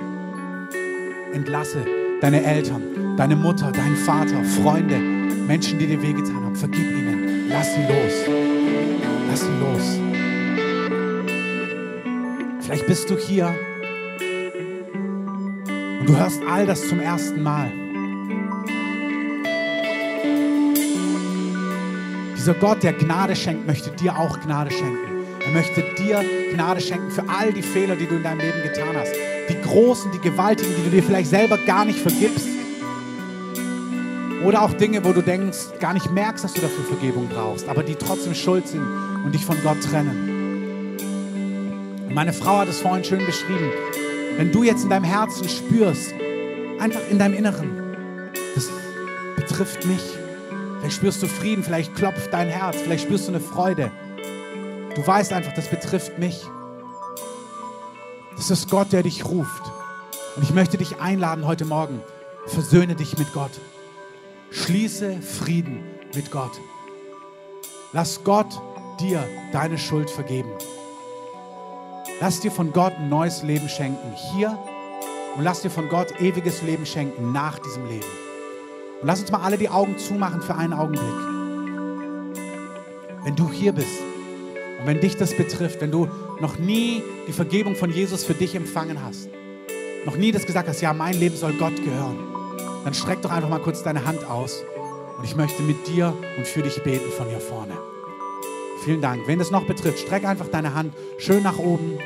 [1.34, 6.56] Entlasse deine Eltern, deine Mutter, deinen Vater, Freunde, Menschen, die dir wehgetan haben.
[6.56, 7.50] Vergib ihnen.
[7.50, 8.14] Lass sie los.
[9.30, 10.00] Lass sie los.
[12.62, 13.54] Vielleicht bist du hier
[16.00, 17.72] und du hörst all das zum ersten Mal.
[22.38, 24.98] Dieser Gott, der Gnade schenkt, möchte dir auch Gnade schenken.
[25.46, 28.96] Er möchte dir Gnade schenken für all die Fehler, die du in deinem Leben getan
[28.96, 29.31] hast.
[29.50, 32.48] Die großen, die gewaltigen, die du dir vielleicht selber gar nicht vergibst.
[34.46, 37.84] Oder auch Dinge, wo du denkst, gar nicht merkst, dass du dafür Vergebung brauchst, aber
[37.84, 38.82] die trotzdem schuld sind
[39.24, 40.98] und dich von Gott trennen.
[42.08, 43.72] Und meine Frau hat es vorhin schön beschrieben.
[44.38, 46.14] Wenn du jetzt in deinem Herzen spürst,
[46.80, 47.70] einfach in deinem Inneren,
[48.56, 48.70] das
[49.36, 50.02] betrifft mich,
[50.82, 53.92] Vielleicht spürst du Frieden, vielleicht klopft dein Herz, vielleicht spürst du eine Freude.
[54.96, 56.44] Du weißt einfach, das betrifft mich.
[58.42, 59.72] Das ist Gott, der dich ruft.
[60.36, 62.02] Und ich möchte dich einladen heute Morgen.
[62.48, 63.52] Versöhne dich mit Gott.
[64.50, 65.84] Schließe Frieden
[66.16, 66.60] mit Gott.
[67.94, 68.60] Lass Gott
[69.00, 69.24] dir
[69.54, 70.50] deine Schuld vergeben.
[72.20, 74.58] Lass dir von Gott ein neues Leben schenken, hier
[75.38, 78.10] und lass dir von Gott ewiges Leben schenken nach diesem Leben.
[79.02, 81.04] Und lass uns mal alle die Augen zumachen für einen Augenblick.
[83.24, 84.02] Wenn du hier bist
[84.80, 86.10] und wenn dich das betrifft, wenn du
[86.42, 89.30] noch nie die Vergebung von Jesus für dich empfangen hast,
[90.06, 92.18] noch nie das gesagt hast, ja, mein Leben soll Gott gehören,
[92.84, 94.64] dann streck doch einfach mal kurz deine Hand aus
[95.18, 97.78] und ich möchte mit dir und für dich beten von hier vorne.
[98.84, 99.28] Vielen Dank.
[99.28, 102.00] Wenn das noch betrifft, streck einfach deine Hand schön nach oben.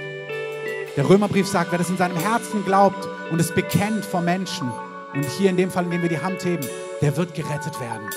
[0.97, 4.69] Der Römerbrief sagt, wer das in seinem Herzen glaubt und es bekennt vor Menschen,
[5.15, 6.65] und hier in dem Fall, in dem wir die Hand heben,
[7.01, 8.09] der wird gerettet werden.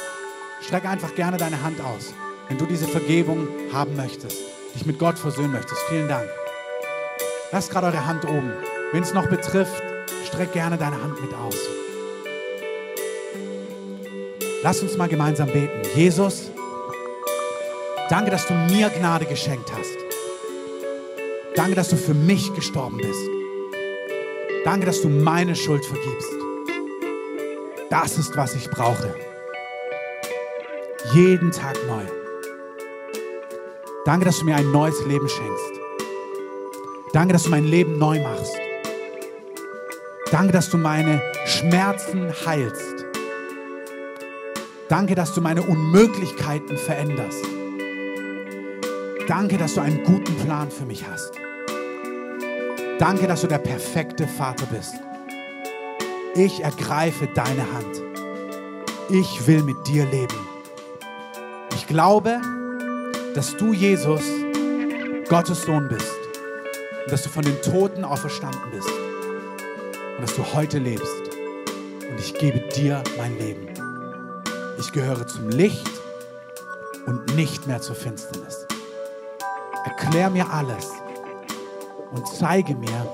[0.61, 2.13] Streck einfach gerne deine Hand aus,
[2.49, 4.39] wenn du diese Vergebung haben möchtest,
[4.79, 5.81] dich mit Gott versöhnen möchtest.
[5.89, 6.29] Vielen Dank.
[7.51, 8.53] Lasst gerade eure Hand oben.
[8.93, 9.83] Wenn es noch betrifft,
[10.27, 11.57] streck gerne deine Hand mit aus.
[14.63, 15.81] Lass uns mal gemeinsam beten.
[15.95, 16.51] Jesus,
[18.09, 19.97] danke, dass du mir Gnade geschenkt hast.
[21.55, 23.29] Danke, dass du für mich gestorben bist.
[24.65, 26.33] Danke, dass du meine Schuld vergibst.
[27.91, 29.15] Das ist, was ich brauche.
[31.15, 32.18] Jeden Tag neu.
[34.09, 35.81] Danke, dass du mir ein neues Leben schenkst.
[37.13, 38.57] Danke, dass du mein Leben neu machst.
[40.33, 43.05] Danke, dass du meine Schmerzen heilst.
[44.89, 47.45] Danke, dass du meine Unmöglichkeiten veränderst.
[49.27, 51.33] Danke, dass du einen guten Plan für mich hast.
[52.99, 54.95] Danke, dass du der perfekte Vater bist.
[56.35, 58.03] Ich ergreife deine Hand.
[59.11, 60.39] Ich will mit dir leben.
[61.75, 62.41] Ich glaube,
[63.35, 64.23] dass du, Jesus,
[65.29, 66.17] Gottes Sohn bist
[67.05, 68.89] und dass du von den Toten auferstanden bist
[70.17, 71.07] und dass du heute lebst.
[72.11, 73.69] Und ich gebe dir mein Leben.
[74.79, 75.91] Ich gehöre zum Licht
[77.07, 78.67] und nicht mehr zur Finsternis.
[79.85, 80.91] Erklär mir alles
[82.13, 83.09] und zeige mir,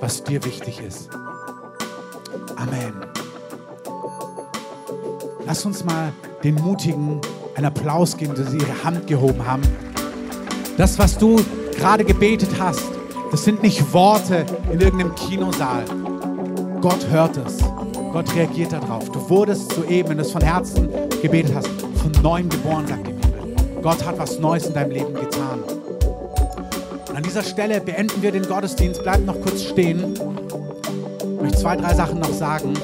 [0.00, 1.10] was dir wichtig ist.
[2.56, 2.94] Amen.
[5.46, 7.20] Lass uns mal den Mutigen
[7.56, 9.62] einen Applaus geben, dass sie ihre Hand gehoben haben.
[10.76, 11.36] Das, was du
[11.76, 12.82] gerade gebetet hast,
[13.30, 15.84] das sind nicht Worte in irgendeinem Kinosaal.
[16.80, 17.58] Gott hört es.
[18.12, 19.10] Gott reagiert darauf.
[19.10, 20.88] Du wurdest soeben, wenn du es von Herzen
[21.22, 21.68] gebetet hast,
[22.00, 23.82] von neuem geboren, sagt die Bibel.
[23.82, 25.60] Gott hat was Neues in deinem Leben getan.
[27.08, 29.02] Und an dieser Stelle beenden wir den Gottesdienst.
[29.02, 30.14] Bleib noch kurz stehen.
[30.14, 32.74] Ich möchte zwei, drei Sachen noch sagen.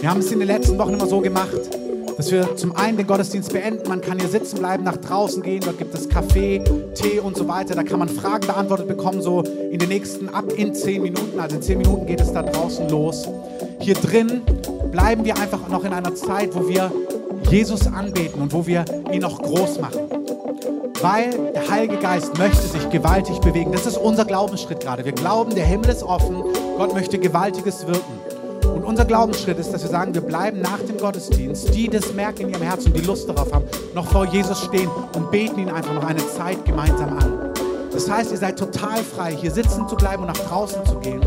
[0.00, 1.73] Wir haben es in den letzten Wochen immer so gemacht,
[2.16, 3.88] dass wir zum einen den Gottesdienst beenden.
[3.88, 5.60] Man kann hier sitzen bleiben, nach draußen gehen.
[5.64, 6.62] Dort gibt es Kaffee,
[6.94, 7.74] Tee und so weiter.
[7.74, 11.38] Da kann man Fragen beantwortet bekommen, so in den nächsten, ab in zehn Minuten.
[11.38, 13.28] Also in zehn Minuten geht es da draußen los.
[13.80, 14.42] Hier drin
[14.90, 16.90] bleiben wir einfach noch in einer Zeit, wo wir
[17.50, 20.00] Jesus anbeten und wo wir ihn noch groß machen.
[21.00, 23.72] Weil der Heilige Geist möchte sich gewaltig bewegen.
[23.72, 25.04] Das ist unser Glaubensschritt gerade.
[25.04, 26.42] Wir glauben, der Himmel ist offen.
[26.78, 28.23] Gott möchte Gewaltiges wirken.
[28.94, 32.50] Unser Glaubensschritt ist, dass wir sagen, wir bleiben nach dem Gottesdienst, die das merken in
[32.50, 35.92] ihrem Herzen und die Lust darauf haben, noch vor Jesus stehen und beten ihn einfach
[35.94, 37.50] noch eine Zeit gemeinsam an.
[37.90, 41.20] Das heißt, ihr seid total frei, hier sitzen zu bleiben und nach draußen zu gehen.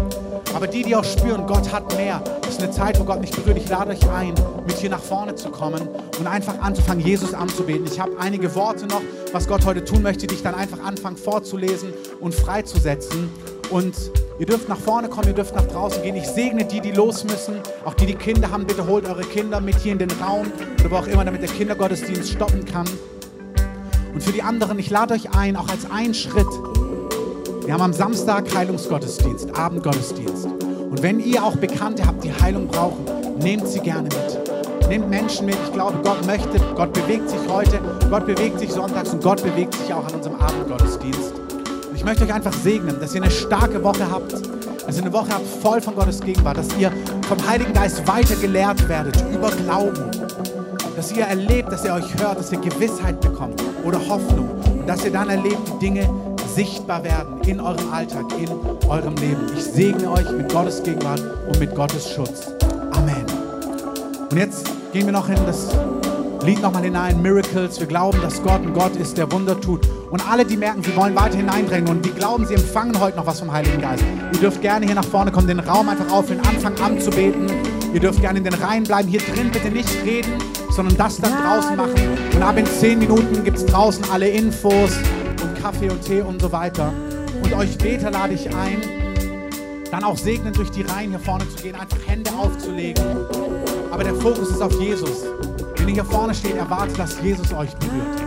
[0.56, 3.32] Aber die, die auch spüren, Gott hat mehr, das ist eine Zeit, wo Gott mich
[3.32, 3.58] berührt.
[3.58, 4.34] Ich lade euch ein,
[4.66, 7.86] mit hier nach vorne zu kommen und einfach anzufangen, Jesus anzubeten.
[7.86, 9.02] Ich habe einige Worte noch,
[9.34, 11.90] was Gott heute tun möchte, die ich dann einfach anfangen vorzulesen
[12.22, 13.30] und freizusetzen.
[13.70, 13.94] Und
[14.40, 16.16] Ihr dürft nach vorne kommen, ihr dürft nach draußen gehen.
[16.16, 17.56] Ich segne die, die los müssen.
[17.86, 20.46] Auch die, die Kinder haben, bitte holt eure Kinder mit hier in den Raum
[20.80, 22.86] oder wo auch immer, damit der Kindergottesdienst stoppen kann.
[24.14, 26.48] Und für die anderen, ich lade euch ein, auch als einen Schritt.
[27.66, 30.46] Wir haben am Samstag Heilungsgottesdienst, Abendgottesdienst.
[30.46, 33.06] Und wenn ihr auch Bekannte habt, die Heilung brauchen,
[33.40, 34.88] nehmt sie gerne mit.
[34.88, 35.58] Nehmt Menschen mit.
[35.66, 37.80] Ich glaube, Gott möchte, Gott bewegt sich heute,
[38.10, 41.47] Gott bewegt sich sonntags und Gott bewegt sich auch an unserem Abendgottesdienst
[42.08, 45.46] möchte euch einfach segnen, dass ihr eine starke Woche habt, dass ihr eine Woche habt
[45.62, 46.90] voll von Gottes Gegenwart, dass ihr
[47.28, 50.10] vom Heiligen Geist weiter gelehrt werdet über Glauben,
[50.96, 54.50] dass ihr erlebt, dass er euch hört, dass ihr Gewissheit bekommt oder Hoffnung
[54.80, 56.10] und dass ihr dann erlebt, die Dinge
[56.56, 58.48] sichtbar werden in eurem Alltag, in
[58.88, 59.46] eurem Leben.
[59.58, 62.54] Ich segne euch mit Gottes Gegenwart und mit Gottes Schutz.
[62.94, 63.26] Amen.
[64.32, 65.76] Und jetzt gehen wir noch in das
[66.46, 67.82] Lied nochmal hinein, Miracles.
[67.82, 69.82] Wir glauben, dass Gott ein Gott ist, der Wunder tut.
[70.10, 73.26] Und alle, die merken, sie wollen weiter hineindrängen und die glauben, sie empfangen heute noch
[73.26, 74.04] was vom Heiligen Geist.
[74.34, 77.48] Ihr dürft gerne hier nach vorne kommen, den Raum einfach auffüllen, anfangen anzubeten.
[77.94, 79.10] Ihr dürft gerne in den Reihen bleiben.
[79.10, 80.32] Hier drin bitte nicht reden,
[80.72, 81.96] sondern das dann draußen machen.
[82.34, 84.92] Und ab in zehn Minuten gibt es draußen alle Infos
[85.44, 86.94] und Kaffee und Tee und so weiter.
[87.44, 88.82] Und euch Beter lade ich ein,
[89.92, 93.04] dann auch segnen durch die Reihen hier vorne zu gehen, einfach Hände aufzulegen.
[93.92, 95.24] Aber der Fokus ist auf Jesus.
[95.76, 98.27] Wenn ihr hier vorne steht, erwartet, dass Jesus euch berührt.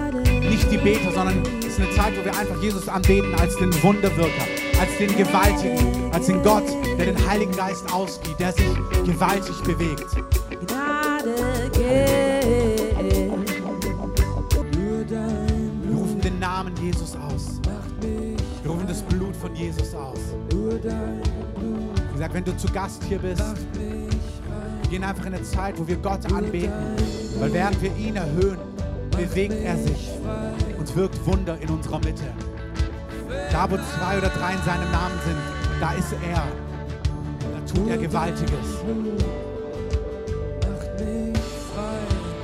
[0.50, 3.72] Nicht die Beter, sondern es ist eine Zeit, wo wir einfach Jesus anbeten als den
[3.84, 4.44] Wunderwirker,
[4.80, 6.64] als den Gewaltigen, als den Gott,
[6.98, 8.66] der den Heiligen Geist ausgibt, der sich
[9.06, 10.06] gewaltig bewegt.
[15.84, 17.60] Wir rufen den Namen Jesus aus.
[18.62, 20.18] Wir rufen das Blut von Jesus aus.
[20.50, 23.40] Wie gesagt, wenn du zu Gast hier bist,
[24.90, 26.72] gehen einfach in eine Zeit, wo wir Gott anbeten.
[27.38, 28.58] Weil während wir ihn erhöhen,
[29.20, 30.10] bewegt er sich
[30.78, 32.24] und wirkt Wunder in unserer Mitte.
[33.52, 35.36] Da, wo zwei oder drei in seinem Namen sind,
[35.80, 36.42] da ist er.
[37.52, 38.52] Da tut er Gewaltiges.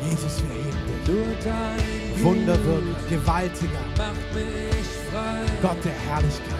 [0.09, 1.37] Jesus, wir heben
[2.15, 2.25] dich.
[2.25, 3.81] Wunder wirkt, gewaltiger.
[5.63, 6.57] Gott der Herrlichkeit.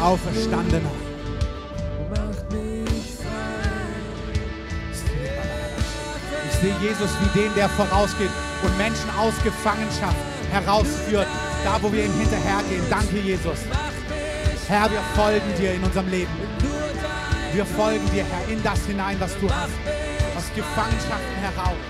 [0.00, 0.90] Auferstandener.
[6.60, 8.30] sehe Jesus wie den, der vorausgeht
[8.62, 10.16] und Menschen aus Gefangenschaft
[10.50, 11.26] herausführt,
[11.64, 12.82] da wo wir ihm hinterhergehen.
[12.90, 13.58] Danke, Jesus.
[14.68, 16.32] Herr, wir folgen dir in unserem Leben.
[17.52, 19.72] Wir folgen dir, Herr, in das hinein, was du hast.
[20.36, 21.80] Aus Gefangenschaften heraus.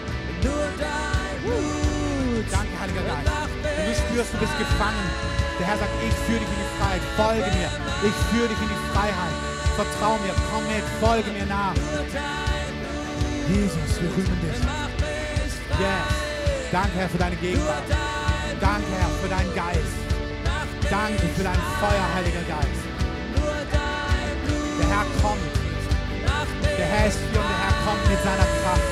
[2.51, 3.31] Danke, Heiliger Geist.
[3.63, 5.11] Wenn du spürst, du bist gefangen.
[5.59, 7.03] Der Herr sagt, ich führe dich in die Freiheit.
[7.17, 7.71] Folge mir.
[8.07, 9.35] Ich führe dich in die Freiheit.
[9.75, 10.35] Vertrau mir.
[10.53, 10.85] Komm mit.
[11.01, 11.75] Folge mir nach.
[13.49, 14.61] Jesus, wir rühmen dich.
[15.81, 16.28] Yes.
[16.71, 17.83] Danke, Herr, für deine Gegenwart.
[18.61, 19.97] Danke, Herr, für deinen Geist.
[20.91, 22.83] Danke für dein Feuer, Heiliger Geist.
[24.79, 25.41] Der Herr kommt.
[26.79, 28.91] Der Herr ist hier und der Herr kommt mit seiner Kraft.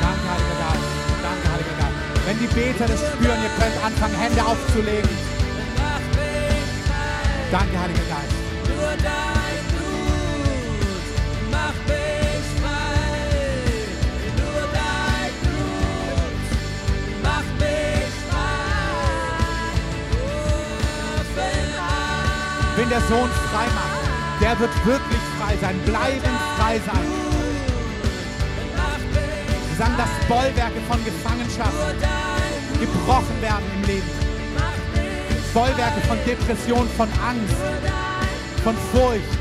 [0.00, 0.90] Danke, Heiliger Geist.
[1.22, 1.98] Danke, Heiliger Geist.
[2.26, 5.10] Wenn die Beter das spüren, ihr könnt anfangen, Hände aufzulegen.
[7.50, 9.31] Danke, Heiliger Geist.
[22.92, 24.04] Der Sohn frei macht,
[24.42, 27.06] der wird wirklich frei sein, bleibend frei sein.
[29.68, 31.72] Wir sagen, dass Bollwerke von Gefangenschaft
[32.78, 34.10] gebrochen werden im Leben.
[35.54, 37.56] Bollwerke von Depression, von Angst,
[38.62, 39.40] von Furcht.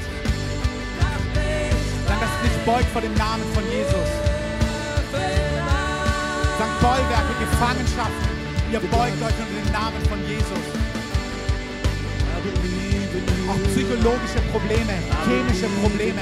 [2.07, 4.09] Dass es nicht beugt vor dem Namen von Jesus.
[6.57, 8.31] Sagen, Bollwerke, Gefangenschaften,
[8.71, 10.90] ihr beugt euch unter den Namen von Jesus.
[13.49, 14.93] Auch psychologische Probleme,
[15.25, 16.21] chemische Probleme.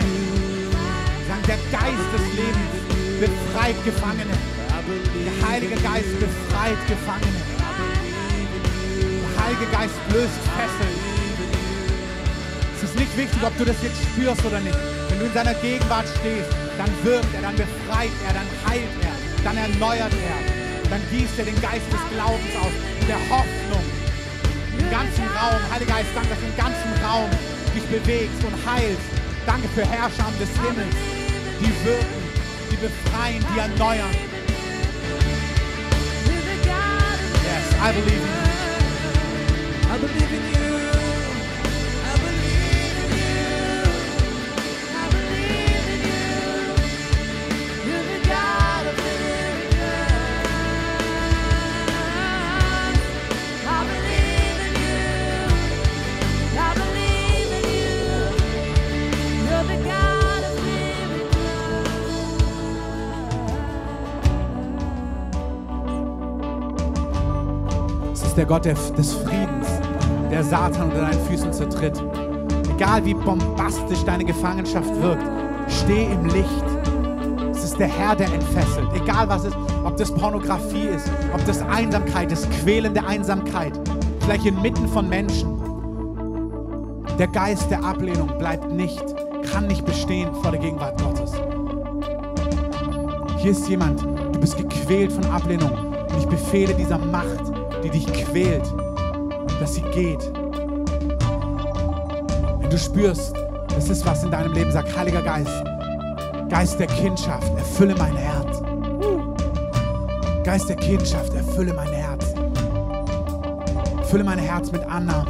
[1.27, 2.73] Sagen, der Geist des Lebens
[3.19, 4.37] befreit Gefangene.
[5.25, 7.41] Der Heilige Geist befreit Gefangene.
[9.21, 10.95] Der Heilige Geist löst Fesseln.
[12.75, 14.77] Es ist nicht wichtig, ob du das jetzt spürst oder nicht.
[15.09, 19.15] Wenn du in seiner Gegenwart stehst, dann wirkt er, dann befreit er, dann heilt er,
[19.43, 22.71] dann erneuert er, dann gießt er den Geist des Glaubens aus,
[23.05, 23.83] der Hoffnung
[24.89, 25.61] im ganzen Raum.
[25.71, 27.29] Heiliger Geist, danke, dass du im ganzen Raum
[27.75, 29.01] dich bewegst und heilst.
[29.45, 30.95] Danke für Herrscher des Himmels,
[31.59, 32.23] die wirken,
[32.71, 34.15] die befreien, die erneuern.
[37.43, 38.38] Yes, I believe in
[68.39, 69.67] der Gott des Friedens,
[70.31, 72.01] der Satan unter deinen Füßen zertritt.
[72.73, 75.25] Egal wie bombastisch deine Gefangenschaft wirkt,
[75.67, 76.63] steh im Licht.
[77.51, 78.87] Es ist der Herr, der entfesselt.
[78.95, 83.77] Egal was es ist, ob das Pornografie ist, ob das Einsamkeit ist, quälende Einsamkeit,
[84.21, 85.59] vielleicht inmitten von Menschen.
[87.17, 89.03] Der Geist der Ablehnung bleibt nicht,
[89.51, 91.33] kann nicht bestehen vor der Gegenwart Gottes.
[93.39, 95.71] Hier ist jemand, du bist gequält von Ablehnung.
[95.71, 97.48] Und ich befehle dieser Macht,
[97.83, 98.63] die dich quält,
[99.59, 100.31] dass sie geht.
[102.59, 103.33] Wenn du spürst,
[103.73, 105.63] das ist was in deinem Leben, sag, Heiliger Geist,
[106.49, 108.61] Geist der Kindschaft, erfülle mein Herz.
[110.43, 112.33] Geist der Kindschaft, erfülle mein Herz.
[114.09, 115.29] Fülle mein Herz mit Annahme.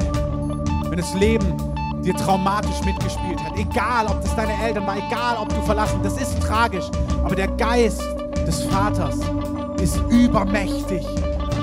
[0.90, 1.54] Wenn das Leben
[2.04, 6.20] dir traumatisch mitgespielt hat, egal ob das deine Eltern war, egal ob du verlassen, das
[6.20, 6.86] ist tragisch,
[7.24, 8.02] aber der Geist
[8.48, 9.18] des Vaters
[9.82, 11.06] ist übermächtig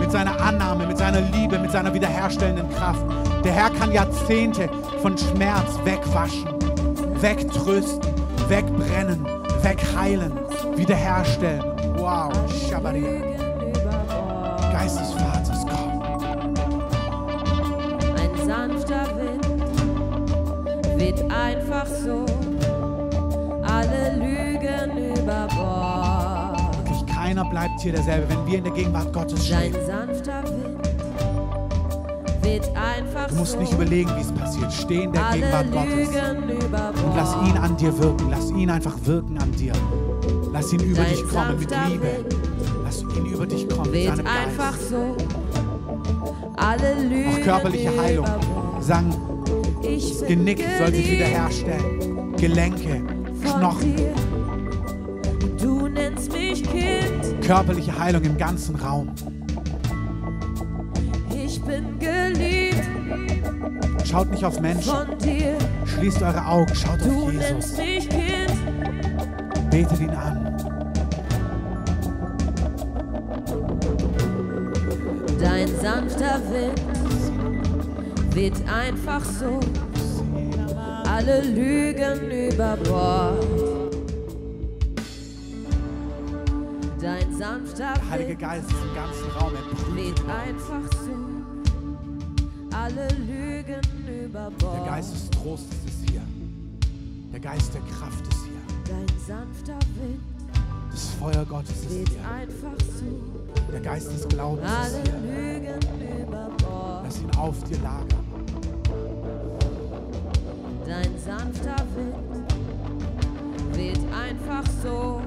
[0.06, 3.04] mit seiner Annahme, mit seiner Liebe, mit seiner wiederherstellenden Kraft.
[3.42, 4.68] Der Herr kann Jahrzehnte
[5.02, 6.46] von Schmerz wegwaschen,
[7.20, 8.14] wegtrösten,
[8.46, 9.26] wegbrennen,
[9.62, 10.32] wegheilen,
[10.76, 11.64] wiederherstellen.
[11.96, 12.30] Wow,
[12.70, 13.20] Shabaria.
[14.70, 16.02] Geist des Vaters, komm.
[18.14, 19.44] Ein sanfter Wind
[20.96, 22.24] weht einfach so
[27.36, 29.74] keiner bleibt hier derselbe, wenn wir in der Gegenwart Gottes stehen.
[29.86, 30.86] sanfter Wind
[32.42, 34.72] weht einfach Du musst nicht überlegen, wie es passiert.
[34.72, 36.08] Steh in der Gegenwart Gottes.
[36.08, 38.30] Und lass ihn an dir wirken.
[38.30, 39.72] Lass ihn einfach wirken an dir.
[40.52, 42.24] Lass ihn über Dein dich kommen mit Liebe.
[42.84, 44.88] Lass ihn über dich kommen mit seinem einfach Geist.
[44.90, 45.16] so
[46.56, 48.26] alle Lügen Auch körperliche Heilung.
[48.80, 49.14] Sang,
[50.26, 52.34] Genick soll sich wiederherstellen.
[52.36, 53.02] Gelenke,
[53.42, 53.94] Knochen.
[57.46, 59.14] Körperliche Heilung im ganzen Raum.
[61.30, 62.82] Ich bin geliebt
[64.04, 64.92] Schaut nicht auf Menschen.
[64.92, 65.56] von dir.
[65.84, 66.74] Schließt eure Augen.
[66.74, 67.76] Schaut Du auf Jesus.
[69.70, 70.56] Betet ihn an.
[75.40, 76.80] Dein sanfter Wind
[78.34, 79.60] weht einfach so
[81.08, 83.65] alle Lügen über Bord.
[87.38, 89.52] Sanfter Heilige Geist ist im ganzen Raum.
[89.54, 90.24] Er prüft.
[90.30, 91.14] einfach so
[92.74, 93.80] alle Lügen
[94.24, 94.86] über Der Bord.
[94.86, 96.22] Geist des Trostes ist hier.
[97.32, 98.60] Der Geist der Kraft ist hier.
[98.86, 100.20] Dein sanfter Wind
[100.90, 102.26] Das Feuer Gottes ist hier.
[102.26, 105.18] einfach so Der Geist des Glaubens ist alle hier.
[105.20, 105.80] Lügen
[106.22, 107.04] über Bord.
[107.04, 108.24] Lass ihn auf dir lagern.
[110.86, 115.20] Dein sanfter Wind weht einfach so.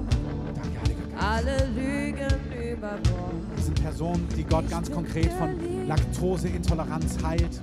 [1.20, 3.34] Alle Lügen über Bord.
[3.56, 5.50] Wir sind Personen, die Gott ganz konkret von
[5.88, 7.62] Laktoseintoleranz heilt.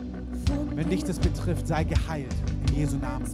[0.74, 2.34] Wenn dich das betrifft, sei geheilt.
[2.68, 3.24] In Jesu Namen.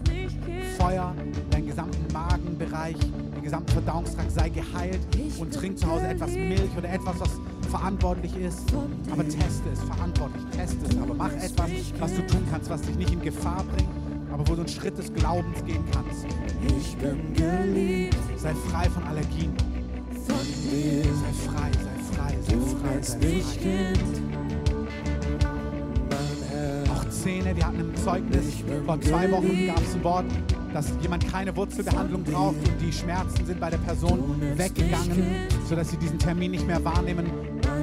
[0.79, 1.15] Feuer,
[1.51, 5.01] deinen gesamten Magenbereich, den gesamten Verdauungstrakt sei geheilt
[5.39, 7.31] und trink zu Hause etwas Milch oder etwas, was
[7.69, 8.73] verantwortlich ist.
[9.11, 10.97] Aber teste es verantwortlich, teste es.
[10.99, 13.91] Aber mach etwas, was du tun kannst, was dich nicht in Gefahr bringt,
[14.33, 16.27] aber wo du einen Schritt des Glaubens gehen kannst.
[16.67, 19.53] Ich bin geliebt Sei frei von Allergien.
[20.73, 21.03] Dir.
[21.03, 23.59] Sei frei, sei frei, sei Du frei, sei mich frei.
[23.61, 24.01] Kind.
[26.91, 28.45] Auch Zähne, wir hatten im Zeugnis,
[28.85, 30.27] vor zwei Wochen gab es ein Wort,
[30.73, 35.97] dass jemand keine Wurzelbehandlung braucht und die Schmerzen sind bei der Person weggegangen, sodass sie
[35.99, 37.27] diesen Termin nicht mehr wahrnehmen,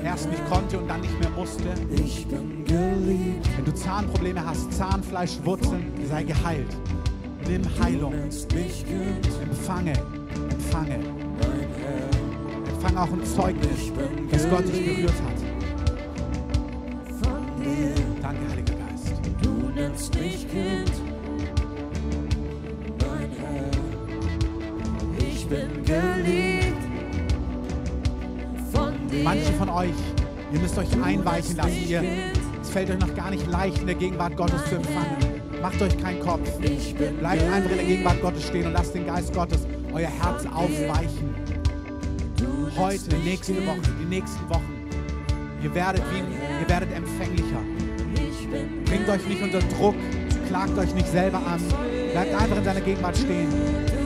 [0.03, 1.69] erst nicht konnte und dann nicht mehr musste.
[1.91, 6.75] Ich bin geliebt, Wenn du Zahnprobleme hast, Zahnfleischwurzeln, sei geheilt.
[7.47, 8.13] Nimm Heilung.
[8.13, 9.93] Empfange,
[10.51, 11.18] empfange.
[12.81, 13.91] Empfange auch ein Zeugnis,
[14.31, 15.39] dass Gott dich berührt hat.
[17.21, 19.11] Von dir, Danke, Heiliger Geist.
[19.41, 20.91] Du nennst mich Kind,
[23.01, 23.69] mein Herr.
[25.27, 26.77] ich bin geliebt.
[28.71, 29.89] Von dir, Manche von euch,
[30.53, 31.85] ihr müsst euch einweichen lassen.
[31.85, 32.01] Ihr,
[32.61, 35.41] es fällt euch noch gar nicht leicht, in der Gegenwart Gottes zu empfangen.
[35.61, 36.49] Macht euch keinen Kopf.
[36.57, 41.48] Bleibt einfach in der Gegenwart Gottes stehen und lasst den Geist Gottes euer Herz aufweichen.
[42.79, 44.73] Heute, nächste Woche, die nächsten Wochen.
[45.61, 47.61] Ihr werdet, wie, ihr werdet empfänglicher.
[48.85, 49.95] Bringt euch nicht unter Druck,
[50.47, 51.61] klagt euch nicht selber an.
[52.13, 53.49] Bleibt einfach in seiner Gegenwart stehen.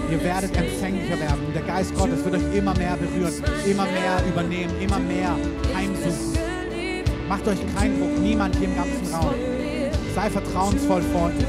[0.09, 1.53] Ihr werdet empfänglicher werden.
[1.53, 5.37] Der Geist Gottes wird euch immer mehr berühren, immer mehr übernehmen, immer mehr
[5.75, 6.33] heimsuchen.
[7.29, 9.35] Macht euch keinen Druck, niemand hier im ganzen Raum.
[10.15, 11.45] Sei vertrauensvoll vor ihm.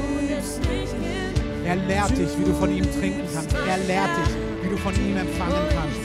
[1.65, 3.55] Er lehrt dich, wie du von ihm trinken kannst.
[3.67, 6.04] Er lehrt dich, wie du von ihm empfangen kannst.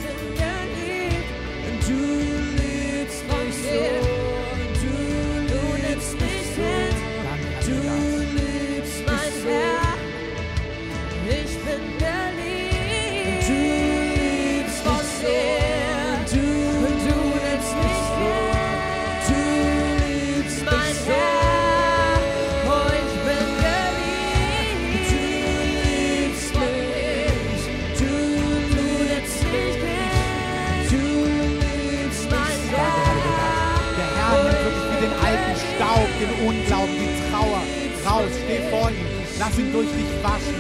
[39.40, 40.54] Lass ihn durch dich waschen.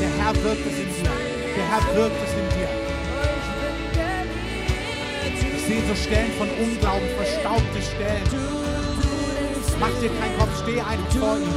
[0.00, 1.10] Der Herr wirkt es in dir.
[1.56, 2.68] Der Herr wirkt es in dir.
[5.56, 8.28] Ich sehe so Stellen von Unglauben, verstaubte Stellen.
[9.80, 11.48] Mach dir keinen Kopf, steh einfach vor ihm.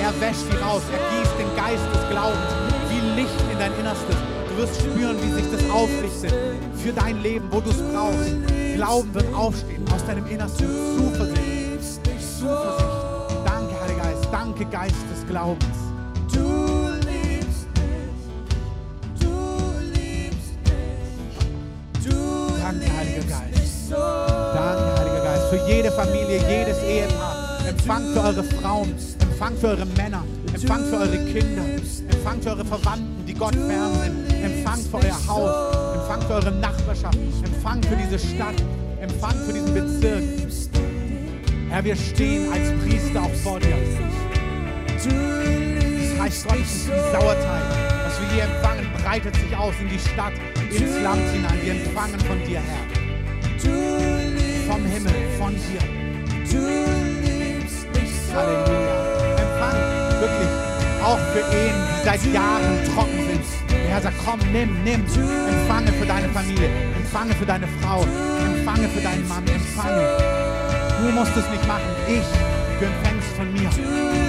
[0.00, 2.52] Er wäscht die raus, er gießt den Geist des Glaubens
[2.88, 4.16] wie Licht in dein Innerstes.
[4.48, 6.32] Du wirst spüren, wie sich das aufrichtet
[6.82, 8.34] für dein Leben, wo du es brauchst.
[8.74, 10.66] Glauben wird aufstehen aus deinem Innersten.
[10.96, 12.00] Zuversicht,
[12.38, 12.75] Zuversicht.
[14.56, 14.96] Heiliger Geist.
[15.12, 15.64] Des Glaubens.
[16.32, 19.34] Du liebst mich, du
[19.92, 22.16] liebst mich, du
[22.62, 23.88] Danke, Heiliger Geist.
[23.90, 23.96] so.
[23.96, 25.46] Danke, Heiliger Geist.
[25.50, 27.58] Für jede Familie, jedes Ehepaar.
[27.68, 28.94] Empfangt für eure Frauen.
[29.20, 30.24] Empfangt für eure Männer.
[30.54, 31.62] Empfangt für eure Kinder.
[32.08, 34.42] Empfangt für eure Verwandten, die Gott fern sind.
[34.42, 35.96] Empfangt für euer Haus.
[35.96, 37.18] Empfangt für eure Nachbarschaft.
[37.44, 38.56] Empfangt für diese Stadt.
[39.00, 40.22] Empfangt für diesen Bezirk.
[41.68, 43.76] Herr, wir stehen als Priester auch vor dir.
[45.08, 47.64] Das heißt, Gott, ist wie Sauerteig.
[48.04, 50.32] Was wir hier empfangen, breitet sich aus in die Stadt,
[50.70, 51.58] ins Land hinein.
[51.62, 52.86] Wir empfangen von dir, Herr.
[54.66, 55.96] Vom Himmel, von dir.
[58.36, 58.96] Halleluja.
[59.40, 60.48] Empfang wirklich
[61.02, 63.44] auch für Ehen, die seit Jahren trocken sind.
[63.70, 65.04] Der Herr sagt, komm, nimm, nimm.
[65.48, 66.68] Empfange für deine Familie.
[66.96, 68.02] Empfange für deine Frau.
[68.02, 69.44] Empfange für deinen Mann.
[69.46, 70.06] Empfange.
[71.00, 71.88] Du musst es nicht machen.
[72.08, 72.26] Ich,
[72.78, 74.25] du empfängst von mir.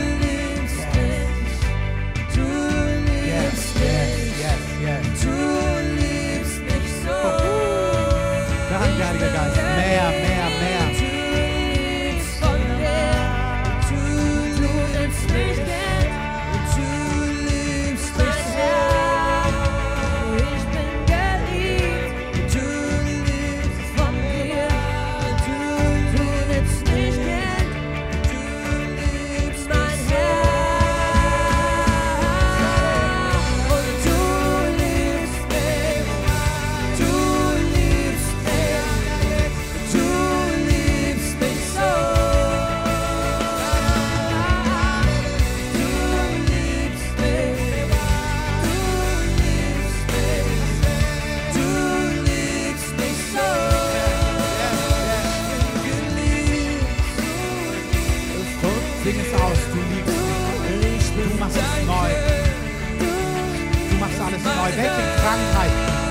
[8.98, 9.62] Obrigado, Gabi.
[9.76, 10.37] Meia, meia.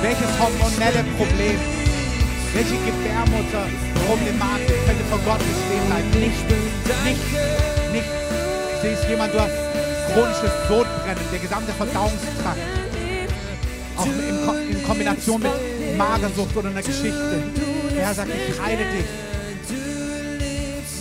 [0.02, 1.58] Welches hormonelle Problem,
[2.54, 6.10] welche Gebärmutterproblematik könnte vor Gott bestehen bleiben.
[6.10, 6.44] Nicht,
[7.04, 7.20] nicht,
[7.92, 8.10] nicht.
[8.74, 9.54] Ich sehe es jemand, du hast
[10.12, 12.60] chronisches Sodbrennen, der gesamte Verdauungstrakt.
[13.96, 14.12] Auch in,
[14.76, 15.52] in Kombination mit
[15.96, 17.42] Magersucht oder einer Geschichte.
[17.96, 19.06] Herr sagt, ich heile dich.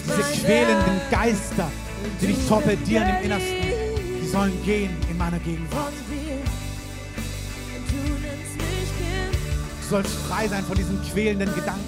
[0.06, 1.70] Diese quälenden Geister,
[2.22, 3.56] die dich torpedieren im Innersten,
[4.22, 5.92] die sollen gehen in meiner Gegenwart.
[9.86, 11.86] Du sollst frei sein von diesen quälenden Gedanken.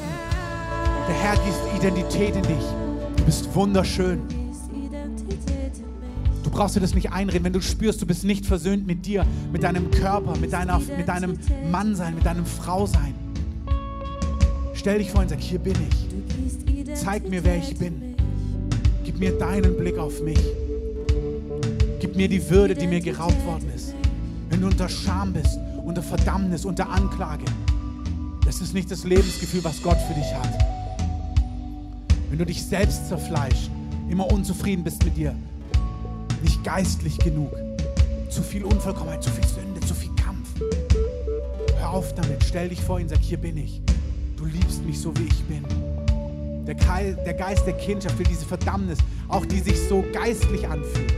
[1.07, 2.63] Der Herr gießt Identität in dich.
[3.15, 4.21] Du bist wunderschön.
[6.43, 9.25] Du brauchst dir das nicht einreden, wenn du spürst, du bist nicht versöhnt mit dir,
[9.51, 11.39] mit deinem Körper, mit, deiner, mit deinem
[11.71, 13.15] Mannsein, mit deinem Frausein.
[14.75, 16.95] Stell dich vor und sag, hier bin ich.
[17.03, 18.15] Zeig mir, wer ich bin.
[19.05, 20.39] Gib mir deinen Blick auf mich.
[21.99, 23.95] Gib mir die Würde, die mir geraubt worden ist.
[24.51, 27.45] Wenn du unter Scham bist, unter Verdammnis, unter Anklage,
[28.59, 30.49] das ist nicht das Lebensgefühl, was Gott für dich hat.
[32.29, 33.69] Wenn du dich selbst zerfleischst,
[34.09, 35.35] immer unzufrieden bist mit dir,
[36.41, 37.51] nicht geistlich genug,
[38.31, 40.49] zu viel Unvollkommenheit, zu viel Sünde, zu viel Kampf.
[41.77, 43.79] Hör auf damit, stell dich vor ihn, sag, hier bin ich.
[44.37, 45.63] Du liebst mich so, wie ich bin.
[46.65, 48.97] Der, Geist der Kindschaft will diese Verdammnis,
[49.27, 51.13] auch die sich so geistlich anfühlt.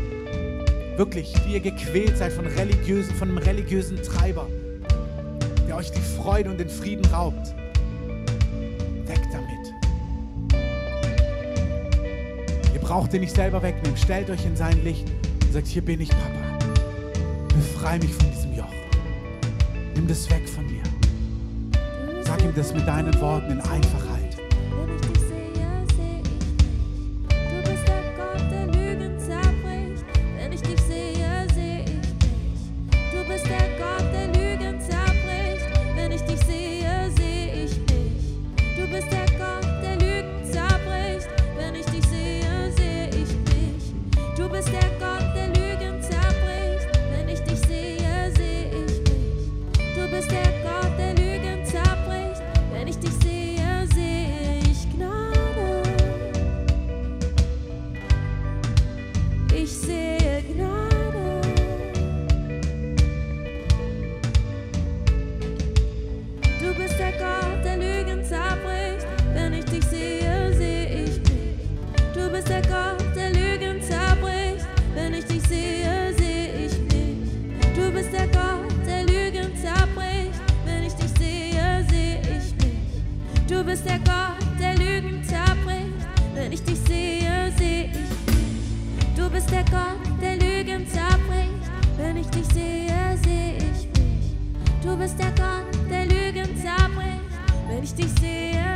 [0.98, 4.46] Wirklich, wie ihr gequält seid von, religiösen, von einem religiösen Treiber,
[5.80, 7.56] euch die Freude und den Frieden raubt.
[9.06, 9.74] Weg damit.
[12.74, 13.96] Ihr braucht ihn nicht selber wegnehmen.
[13.98, 15.10] Stellt euch in sein Licht
[15.42, 16.60] und sagt, hier bin ich, Papa.
[17.48, 18.66] Befrei mich von diesem Joch.
[19.96, 20.84] Nimm das weg von mir.
[22.24, 24.19] Sag ihm das mit deinen Worten in Einfachheit.
[86.50, 89.16] Wenn ich dich sehe, sehe ich.
[89.16, 91.54] Du bist der Gott, der Lügen zerbricht.
[91.96, 94.34] Wenn ich dich sehe, sehe ich mich.
[94.82, 97.22] Du bist der Gott, der Lügen zerbricht.
[97.68, 98.69] Wenn ich dich sehe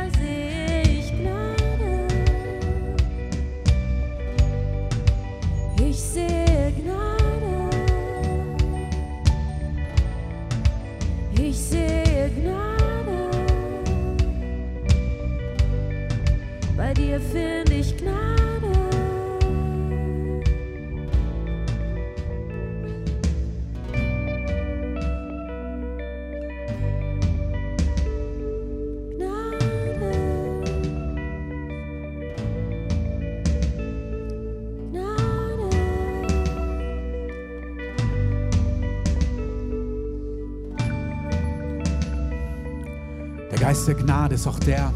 [44.24, 44.90] Gnade ist auch der,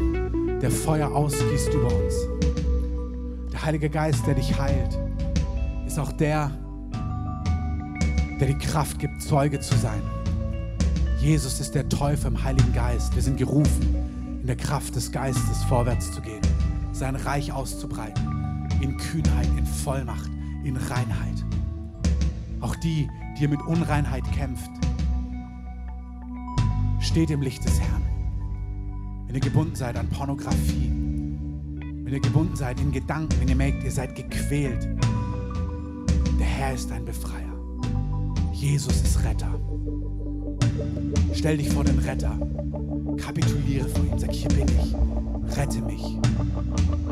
[0.59, 2.15] der Feuer ausgießt über uns.
[3.51, 4.97] Der Heilige Geist, der dich heilt,
[5.85, 6.49] ist auch der,
[8.39, 10.01] der die Kraft gibt, Zeuge zu sein.
[11.19, 13.13] Jesus ist der Täufer im Heiligen Geist.
[13.13, 16.41] Wir sind gerufen, in der Kraft des Geistes vorwärts zu gehen,
[16.91, 20.31] sein Reich auszubreiten, in Kühnheit, in Vollmacht,
[20.63, 21.45] in Reinheit.
[22.61, 23.07] Auch die,
[23.39, 24.71] die mit Unreinheit kämpft,
[26.99, 28.08] steht im Licht des Herrn.
[29.29, 33.83] Wenn ihr gebunden seid an Pornografie, wenn ihr gebunden seid in Gedanken, wenn ihr merkt,
[33.83, 34.89] ihr seid gequält,
[36.39, 37.53] der Herr ist dein Befreier.
[38.53, 39.53] Jesus ist Retter.
[41.31, 42.39] Stell dich vor den Retter.
[43.17, 44.17] Kapituliere vor ihm.
[44.17, 44.95] Sag, hier bin ich.
[45.55, 46.17] Rette mich.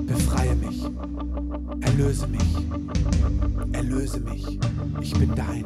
[0.07, 0.85] Befreie mich.
[1.81, 2.57] Erlöse mich.
[3.73, 4.59] Erlöse mich.
[5.01, 5.65] Ich bin dein.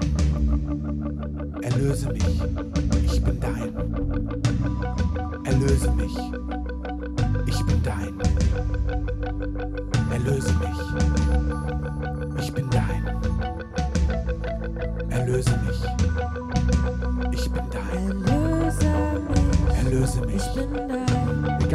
[1.62, 2.42] Erlöse mich.
[3.06, 3.74] Ich bin dein.
[5.46, 6.41] Erlöse mich.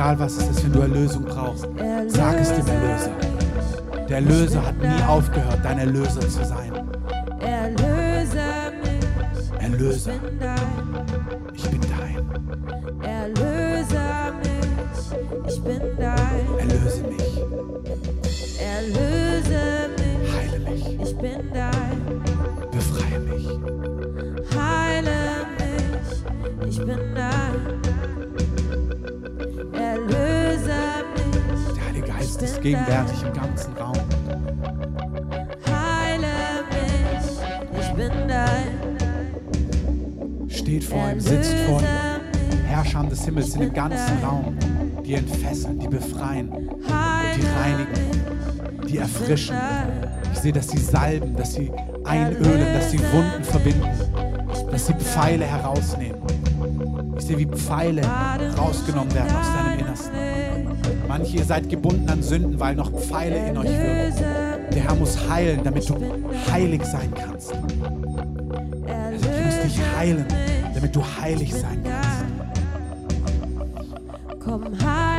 [0.06, 1.66] Egal was es ist, wenn du Erlösung brauchst,
[2.06, 3.10] sag es dem Erlöser.
[4.08, 6.72] Der Erlöser hat nie aufgehört, dein Erlöser zu sein.
[7.40, 10.60] Erlöse mich, Erlöser, ich bin dein.
[11.54, 12.22] ich bin dein.
[13.02, 13.98] Erlöse
[14.44, 16.46] mich, ich bin dein.
[16.60, 17.42] Erlöse mich,
[18.60, 22.22] Erlöse mich, heile mich, ich bin dein.
[22.70, 23.48] befreie mich.
[24.56, 25.18] Heile
[25.58, 27.76] mich, ich bin dein.
[32.26, 33.94] Geist ist gegenwärtig im ganzen Raum.
[35.70, 36.26] heile
[36.72, 37.30] mich,
[37.80, 38.98] ich bin dein.
[40.48, 41.86] Steht vor ihm, sitzt vor ihm.
[42.66, 44.58] Herrscher des Himmels sind im ganzen Raum.
[45.04, 48.10] Die entfesseln, die befreien, die reinigen,
[48.88, 49.54] die erfrischen.
[50.32, 51.70] Ich sehe, dass sie salben, dass sie
[52.04, 53.88] einölen, dass sie Wunden verbinden,
[54.72, 56.20] dass sie Pfeile herausnehmen.
[57.16, 58.02] Ich sehe, wie Pfeile
[58.58, 60.25] rausgenommen werden aus deinem Innersten.
[61.18, 64.70] Manche, ihr seid gebunden an Sünden, weil noch Pfeile in euch wirken.
[64.70, 65.96] Der Herr muss heilen, damit du
[66.52, 67.52] heilig sein kannst.
[68.86, 70.26] Er sagt, ich muss dich heilen,
[70.74, 72.26] damit du heilig sein kannst.
[74.44, 75.15] Komm, heile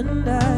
[0.00, 0.49] and I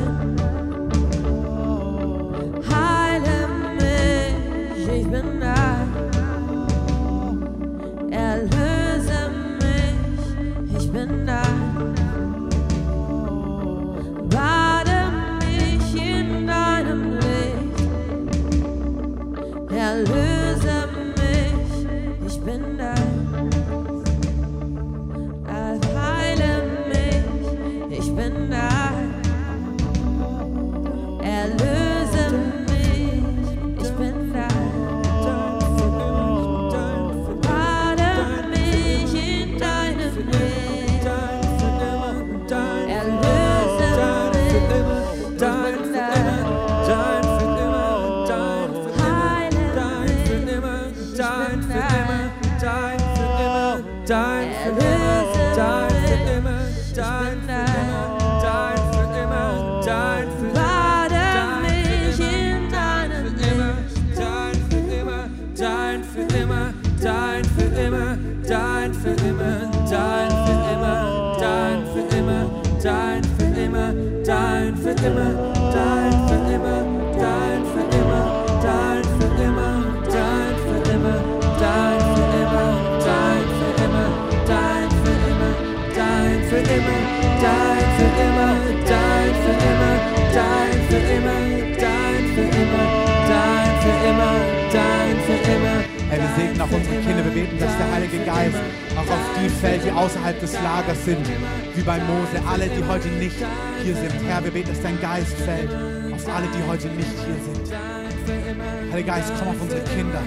[109.02, 110.22] Heiliger Geist, komm auf unsere Kinder.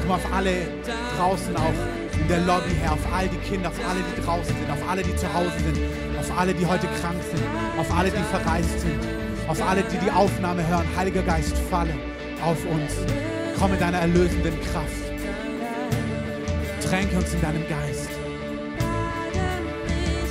[0.00, 0.52] Komm auf alle
[1.18, 2.92] draußen auch in der Lobby, Herr.
[2.92, 5.78] Auf all die Kinder, auf alle, die draußen sind, auf alle, die zu Hause sind,
[6.18, 7.42] auf alle, die heute krank sind,
[7.78, 8.98] auf alle, die verreist sind,
[9.48, 10.86] auf alle, die die Aufnahme hören.
[10.96, 11.92] Heiliger Geist, falle
[12.42, 12.92] auf uns.
[13.58, 15.04] Komm mit deiner erlösenden Kraft.
[16.88, 18.08] Tränke uns in deinem Geist.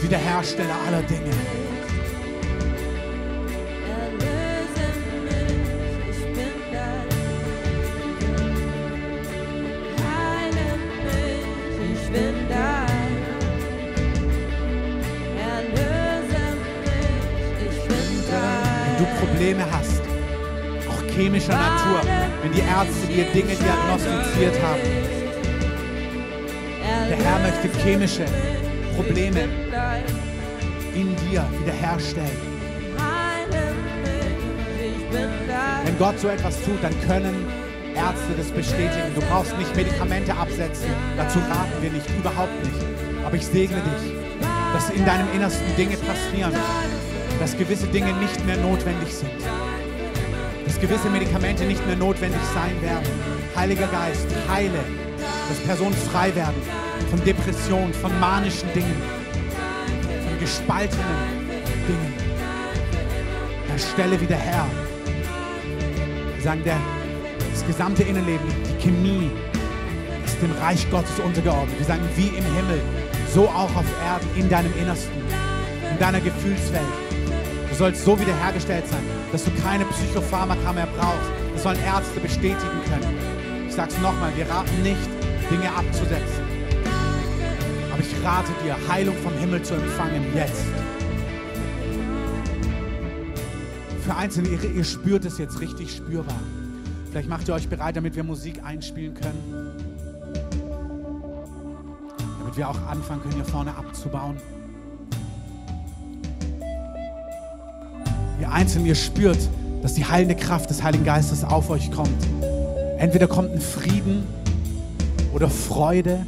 [0.02, 1.63] Wiederhersteller aller Dinge.
[22.84, 24.82] Wenn die Ärzte dir Dinge diagnostiziert haben,
[27.10, 28.26] der Herr möchte chemische
[28.96, 29.48] Probleme
[30.96, 32.54] in dir wiederherstellen.
[35.86, 37.46] Wenn Gott so etwas tut, dann können
[37.96, 39.14] Ärzte das bestätigen.
[39.16, 40.90] Du brauchst nicht Medikamente absetzen.
[41.18, 42.86] Dazu raten wir nicht, überhaupt nicht.
[43.26, 44.14] Aber ich segne dich,
[44.74, 46.54] dass in deinem Innersten Dinge passieren,
[47.40, 49.63] dass gewisse Dinge nicht mehr notwendig sind.
[50.84, 53.08] Gewisse Medikamente nicht mehr notwendig sein werden.
[53.56, 54.80] Heiliger Geist, heile,
[55.48, 56.62] dass Personen frei werden
[57.10, 59.02] von Depressionen, von manischen Dingen,
[60.28, 61.06] von gespaltenen
[61.88, 62.14] Dingen.
[63.70, 64.66] Herr, stelle wieder her.
[66.36, 66.76] Wir sagen, der,
[67.54, 69.32] das gesamte Innenleben, die Chemie
[70.26, 71.80] ist dem Reich Gottes untergeordnet.
[71.80, 72.82] Wir sagen, wie im Himmel,
[73.34, 75.16] so auch auf Erden, in deinem Innersten,
[75.90, 77.03] in deiner Gefühlswelt.
[77.74, 79.02] Du sollst so wiederhergestellt sein,
[79.32, 81.32] dass du keine Psychopharmaka mehr brauchst.
[81.54, 83.18] Das sollen Ärzte bestätigen können.
[83.68, 85.10] Ich sag's nochmal, wir raten nicht,
[85.50, 86.44] Dinge abzusetzen.
[87.92, 90.64] Aber ich rate dir, Heilung vom Himmel zu empfangen jetzt.
[94.06, 96.40] Für Einzelne, ihr, ihr spürt es jetzt richtig spürbar.
[97.10, 99.74] Vielleicht macht ihr euch bereit, damit wir Musik einspielen können.
[102.38, 104.38] Damit wir auch anfangen können, hier vorne abzubauen.
[108.54, 109.50] Einzelnen, ihr spürt,
[109.82, 112.10] dass die heilende Kraft des Heiligen Geistes auf euch kommt.
[112.98, 114.24] Entweder kommt ein Frieden
[115.34, 116.26] oder Freude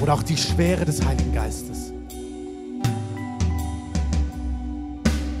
[0.00, 1.92] oder auch die Schwere des Heiligen Geistes.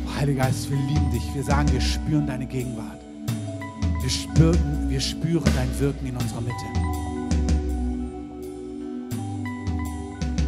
[0.06, 1.22] Oh, Heiliger Geist, wir lieben dich.
[1.34, 3.00] Wir sagen, wir spüren deine Gegenwart.
[4.02, 6.54] Wir spüren, wir spüren dein Wirken in unserer Mitte.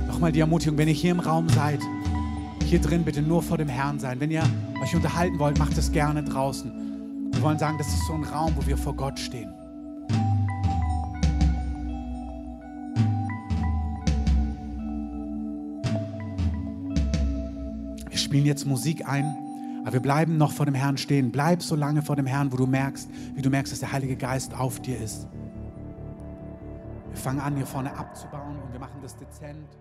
[0.07, 1.81] Nochmal die Ermutigung, wenn ihr hier im Raum seid,
[2.71, 4.21] hier drin bitte nur vor dem Herrn sein.
[4.21, 4.45] Wenn ihr
[4.81, 6.71] euch unterhalten wollt, macht es gerne draußen.
[7.33, 9.53] Wir wollen sagen, das ist so ein Raum, wo wir vor Gott stehen.
[18.09, 19.35] Wir spielen jetzt Musik ein,
[19.83, 21.33] aber wir bleiben noch vor dem Herrn stehen.
[21.33, 24.15] Bleib so lange vor dem Herrn, wo du merkst, wie du merkst, dass der Heilige
[24.15, 25.27] Geist auf dir ist.
[27.09, 29.77] Wir fangen an, hier vorne abzubauen und wir machen das dezent.